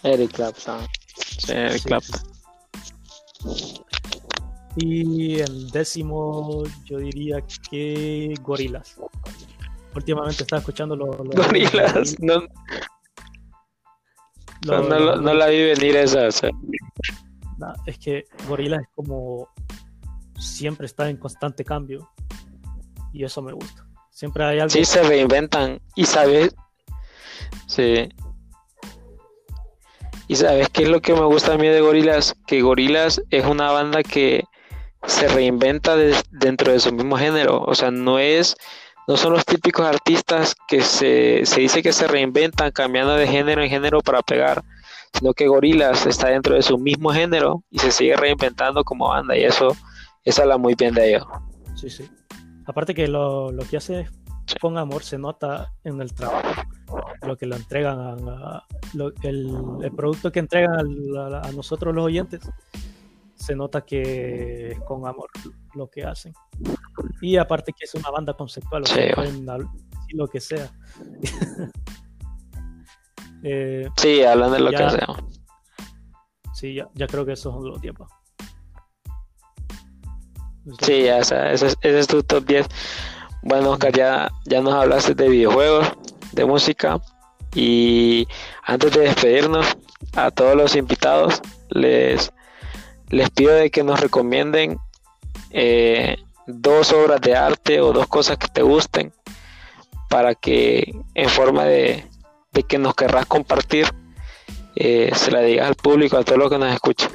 Eric 0.04 0.32
Clapton. 0.32 0.86
Eric 1.48 1.84
Clapton. 1.84 2.22
Y 4.76 5.40
el 5.40 5.70
décimo, 5.72 6.64
yo 6.86 6.98
diría 6.98 7.42
que 7.70 8.34
Gorilas. 8.42 8.98
Últimamente 9.96 10.44
estaba 10.44 10.60
escuchando 10.60 10.96
los. 10.96 11.16
Gorilas, 11.18 12.16
no. 12.20 12.44
no, 14.66 15.34
la 15.34 15.48
vi 15.48 15.64
venir 15.64 15.96
esa. 15.98 16.28
es 16.28 17.98
que 18.00 18.26
Gorilas 18.48 18.82
es 18.82 18.88
como. 18.96 19.48
Siempre 20.40 20.86
está 20.86 21.10
en 21.10 21.18
constante 21.18 21.64
cambio. 21.64 22.10
Y 23.14 23.24
eso 23.24 23.42
me 23.42 23.52
gusta. 23.52 23.86
Siempre 24.10 24.44
hay 24.46 24.60
algo. 24.60 24.70
Sí, 24.70 24.86
se 24.86 25.04
reinventan. 25.04 25.82
Y 25.96 26.06
sabes. 26.06 26.56
Sí. 27.68 28.10
Y 30.28 30.36
sabes 30.36 30.70
qué 30.70 30.84
es 30.84 30.90
lo 30.90 31.02
que 31.02 31.14
me 31.14 31.26
gusta 31.26 31.54
a 31.54 31.58
mí 31.58 31.68
de 31.68 31.82
Gorilas? 31.82 32.34
Que 32.48 32.62
Gorilas 32.62 33.22
es 33.32 33.46
una 33.46 33.72
banda 33.72 34.02
que 34.02 34.46
se 35.06 35.28
reinventa 35.28 35.96
dentro 36.32 36.72
de 36.72 36.80
su 36.80 36.94
mismo 36.94 37.18
género. 37.18 37.62
O 37.64 37.76
sea, 37.76 37.92
no 37.92 38.20
es, 38.20 38.56
no 39.08 39.18
son 39.18 39.34
los 39.34 39.46
típicos 39.46 39.86
artistas 39.86 40.56
que 40.68 40.82
se, 40.82 41.46
se 41.46 41.62
dice 41.62 41.82
que 41.82 41.94
se 41.94 42.08
reinventan 42.08 42.72
cambiando 42.72 43.16
de 43.16 43.28
género 43.28 43.64
en 43.64 43.70
género 43.70 44.02
para 44.02 44.22
pegar, 44.22 44.64
sino 45.14 45.34
que 45.34 45.48
Gorilas 45.48 46.06
está 46.06 46.30
dentro 46.30 46.56
de 46.56 46.62
su 46.62 46.78
mismo 46.78 47.12
género 47.12 47.64
y 47.70 47.80
se 47.80 47.92
sigue 47.92 48.16
reinventando 48.16 48.84
como 48.84 49.10
banda 49.10 49.38
y 49.38 49.44
eso, 49.44 49.76
eso 50.24 50.42
habla 50.42 50.58
muy 50.58 50.76
bien 50.76 50.94
de 50.94 51.10
ellos. 51.10 51.26
Sí, 51.76 51.90
sí. 51.90 52.10
Aparte 52.66 52.94
que 52.94 53.08
lo, 53.08 53.52
lo 53.52 53.64
que 53.66 53.78
hace 53.78 54.08
con 54.60 54.78
amor 54.78 55.04
se 55.04 55.18
nota 55.18 55.72
en 55.84 56.02
el 56.02 56.14
trabajo, 56.14 56.62
lo 57.26 57.38
que 57.38 57.46
lo 57.46 57.56
entregan 57.56 57.98
a, 58.00 58.64
el, 59.24 59.78
el, 59.82 59.92
producto 59.92 60.32
que 60.32 60.40
entregan 60.40 60.88
a, 61.18 61.48
a 61.48 61.52
nosotros 61.52 61.96
los 61.96 62.06
oyentes 62.06 62.42
se 63.42 63.56
nota 63.56 63.82
que 63.82 64.72
es 64.72 64.80
con 64.82 65.08
amor 65.08 65.30
lo 65.74 65.90
que 65.90 66.04
hacen. 66.04 66.34
Y 67.22 67.38
aparte 67.38 67.74
que 67.74 67.86
es 67.86 67.96
una 67.96 68.12
banda 68.12 68.34
conceptual, 68.34 68.84
o 68.84 68.86
sea, 68.86 69.16
pueden 69.16 69.46
lo 70.14 70.28
que 70.28 70.40
sea. 70.40 70.72
eh, 73.44 73.90
sí, 73.98 74.24
hablando 74.24 74.56
de 74.56 74.62
lo 74.62 74.70
que 74.70 74.78
sea. 74.78 75.08
Sí, 76.54 76.76
ya, 76.76 76.88
ya, 76.94 77.08
creo 77.08 77.26
que 77.26 77.32
esos 77.32 77.52
son 77.54 77.68
los 77.68 77.82
tiempos. 77.82 78.12
Sí, 80.82 81.06
ya, 81.06 81.18
ese, 81.20 81.54
ese, 81.54 81.76
es 81.82 82.08
tu 82.08 82.22
top 82.22 82.46
10. 82.46 82.68
Bueno, 83.42 83.72
Oscar, 83.72 83.92
ya, 83.94 84.30
ya 84.46 84.62
nos 84.62 84.76
hablaste 84.76 85.16
de 85.16 85.30
videojuegos, 85.30 85.92
de 86.34 86.46
música. 86.46 87.02
Y 87.56 88.28
antes 88.64 88.92
de 88.94 89.02
despedirnos, 89.02 89.66
a 90.16 90.30
todos 90.30 90.56
los 90.56 90.76
invitados 90.76 91.42
les 91.70 92.32
les 93.12 93.30
pido 93.30 93.54
de 93.54 93.70
que 93.70 93.84
nos 93.84 94.00
recomienden 94.00 94.80
eh, 95.52 96.18
dos 96.48 96.92
obras 96.94 97.22
de 97.22 97.36
arte 97.36 97.82
o 97.82 97.94
dos 97.94 98.08
cosas 98.08 98.38
que 98.38 98.48
te 98.48 98.62
gusten 98.62 99.14
para 100.10 100.36
que 100.36 100.94
en 101.14 101.30
forma 101.30 101.66
de, 101.66 102.06
que 102.68 102.78
nos 102.78 102.96
querrás 102.96 103.26
compartir 103.26 103.88
eh, 104.76 105.12
se 105.16 105.32
la 105.32 105.42
digas 105.42 105.68
al 105.68 105.76
público, 105.76 106.18
a 106.18 106.24
todos 106.24 106.40
los 106.40 106.50
que 106.50 106.58
nos 106.58 106.74
escuchan. 106.74 107.12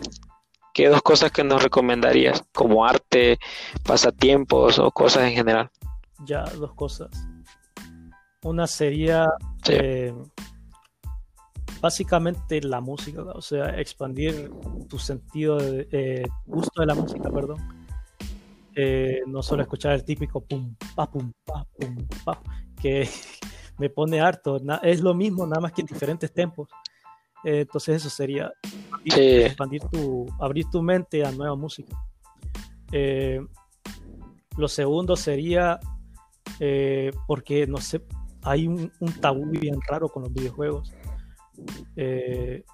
¿Qué 0.72 0.88
dos 0.88 1.02
cosas 1.02 1.32
que 1.32 1.42
nos 1.42 1.62
recomendarías 1.62 2.44
como 2.52 2.84
arte, 2.84 3.38
pasatiempos 3.82 4.78
o 4.78 4.90
cosas 4.90 5.24
en 5.24 5.32
general? 5.32 5.70
Ya, 6.26 6.42
dos 6.42 6.74
cosas. 6.74 7.10
Una 8.42 8.66
sería 8.66 9.26
eh, 9.68 10.14
básicamente 11.80 12.60
la 12.62 12.80
música, 12.80 13.22
o 13.22 13.40
sea, 13.40 13.78
expandir 13.80 14.50
tu 14.88 14.98
sentido 14.98 15.58
de 15.58 15.88
eh, 15.90 16.26
gusto 16.46 16.80
de 16.80 16.86
la 16.86 16.94
música, 16.94 17.30
perdón. 17.30 17.58
Eh, 18.74 19.22
no 19.26 19.42
solo 19.42 19.62
escuchar 19.62 19.92
el 19.92 20.04
típico 20.04 20.40
pum, 20.42 20.74
pa, 20.94 21.10
pum, 21.10 21.32
pa, 21.44 21.66
pum, 21.78 22.06
pa, 22.24 22.40
que 22.80 23.08
me 23.78 23.90
pone 23.90 24.20
harto. 24.20 24.60
es 24.82 25.00
lo 25.00 25.14
mismo, 25.14 25.46
nada 25.46 25.60
más 25.60 25.72
que 25.72 25.82
en 25.82 25.86
diferentes 25.86 26.32
tempos. 26.32 26.68
Eh, 27.44 27.60
entonces 27.60 27.96
eso 27.96 28.10
sería 28.10 28.52
expandir, 29.04 29.82
tu, 29.90 30.26
abrir 30.40 30.66
tu 30.70 30.82
mente 30.82 31.24
a 31.24 31.30
nueva 31.32 31.54
música. 31.54 31.96
lo 34.56 34.68
segundo 34.68 35.16
sería 35.16 35.78
porque 37.26 37.66
no 37.66 37.78
sé, 37.78 38.02
hay 38.42 38.66
un, 38.66 38.90
un 39.00 39.12
tabú 39.20 39.44
bien 39.46 39.78
raro 39.88 40.08
con 40.08 40.22
los 40.22 40.32
videojuegos. 40.32 40.92
Eh, 41.96 42.64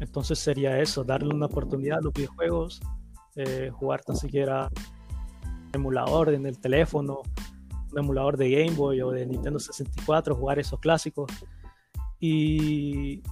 entonces 0.00 0.38
sería 0.38 0.78
eso, 0.80 1.04
darle 1.04 1.34
una 1.34 1.46
oportunidad 1.46 1.98
a 1.98 2.02
los 2.02 2.12
videojuegos, 2.12 2.80
eh, 3.36 3.70
jugar 3.72 4.02
tan 4.02 4.16
siquiera 4.16 4.68
emulador 5.72 6.30
en 6.30 6.44
el 6.46 6.58
teléfono, 6.58 7.22
un 7.92 7.98
emulador 7.98 8.36
de 8.36 8.50
Game 8.50 8.76
Boy 8.76 9.00
o 9.00 9.10
de 9.10 9.26
Nintendo 9.26 9.58
64, 9.58 10.34
jugar 10.34 10.58
esos 10.58 10.80
clásicos. 10.80 11.30
Y 12.18 13.22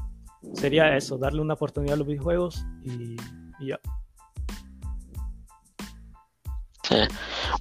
sería 0.54 0.96
eso, 0.96 1.18
darle 1.18 1.40
una 1.40 1.54
oportunidad 1.54 1.94
a 1.94 1.98
los 1.98 2.06
videojuegos 2.06 2.64
y, 2.84 3.16
ya. 3.60 3.78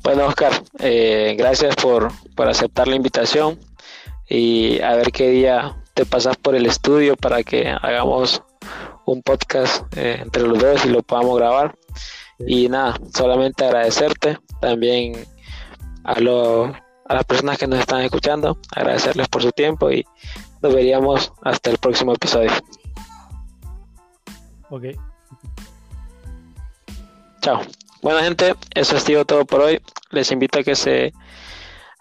Bueno, 0.04 0.28
Oscar, 0.28 0.54
eh, 0.80 1.36
gracias 1.38 1.76
por, 1.76 2.10
por 2.36 2.48
aceptar 2.48 2.88
la 2.88 2.96
invitación 2.96 3.60
y 4.28 4.80
a 4.82 4.96
ver 4.96 5.12
qué 5.12 5.30
día 5.30 5.79
te 6.00 6.06
pasas 6.06 6.38
por 6.38 6.56
el 6.56 6.66
estudio 6.66 7.18
para 7.18 7.44
que 7.44 7.68
hagamos 7.68 8.42
un 9.06 9.22
podcast 9.22 9.84
eh, 9.98 10.20
entre 10.22 10.44
los 10.44 10.58
dos 10.58 10.86
y 10.86 10.88
lo 10.88 11.04
podamos 11.04 11.38
grabar. 11.38 11.78
Y 12.40 12.70
nada, 12.70 12.98
solamente 13.14 13.66
agradecerte 13.66 14.40
también 14.62 15.28
a, 16.06 16.14
a 16.14 17.14
las 17.14 17.26
personas 17.26 17.58
que 17.58 17.68
nos 17.68 17.80
están 17.80 18.00
escuchando, 18.00 18.58
agradecerles 18.74 19.28
por 19.28 19.44
su 19.44 19.52
tiempo 19.52 19.92
y 19.92 20.06
nos 20.62 20.74
veríamos 20.74 21.34
hasta 21.42 21.70
el 21.70 21.78
próximo 21.80 22.14
episodio. 22.14 22.52
Ok. 24.70 24.84
Chao. 27.42 27.60
Bueno 28.02 28.22
gente, 28.22 28.56
eso 28.74 28.96
ha 28.96 29.02
sido 29.02 29.26
todo 29.26 29.44
por 29.44 29.60
hoy. 29.60 29.82
Les 30.12 30.32
invito 30.32 30.60
a 30.60 30.64
que 30.64 30.78
se 30.78 31.12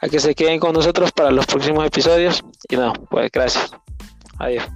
a 0.00 0.08
que 0.08 0.20
se 0.20 0.36
queden 0.36 0.60
con 0.60 0.72
nosotros 0.72 1.10
para 1.10 1.32
los 1.32 1.46
próximos 1.46 1.84
episodios. 1.84 2.44
Y 2.68 2.76
no, 2.76 2.92
pues 3.10 3.28
gracias. 3.32 3.72
I 4.40 4.68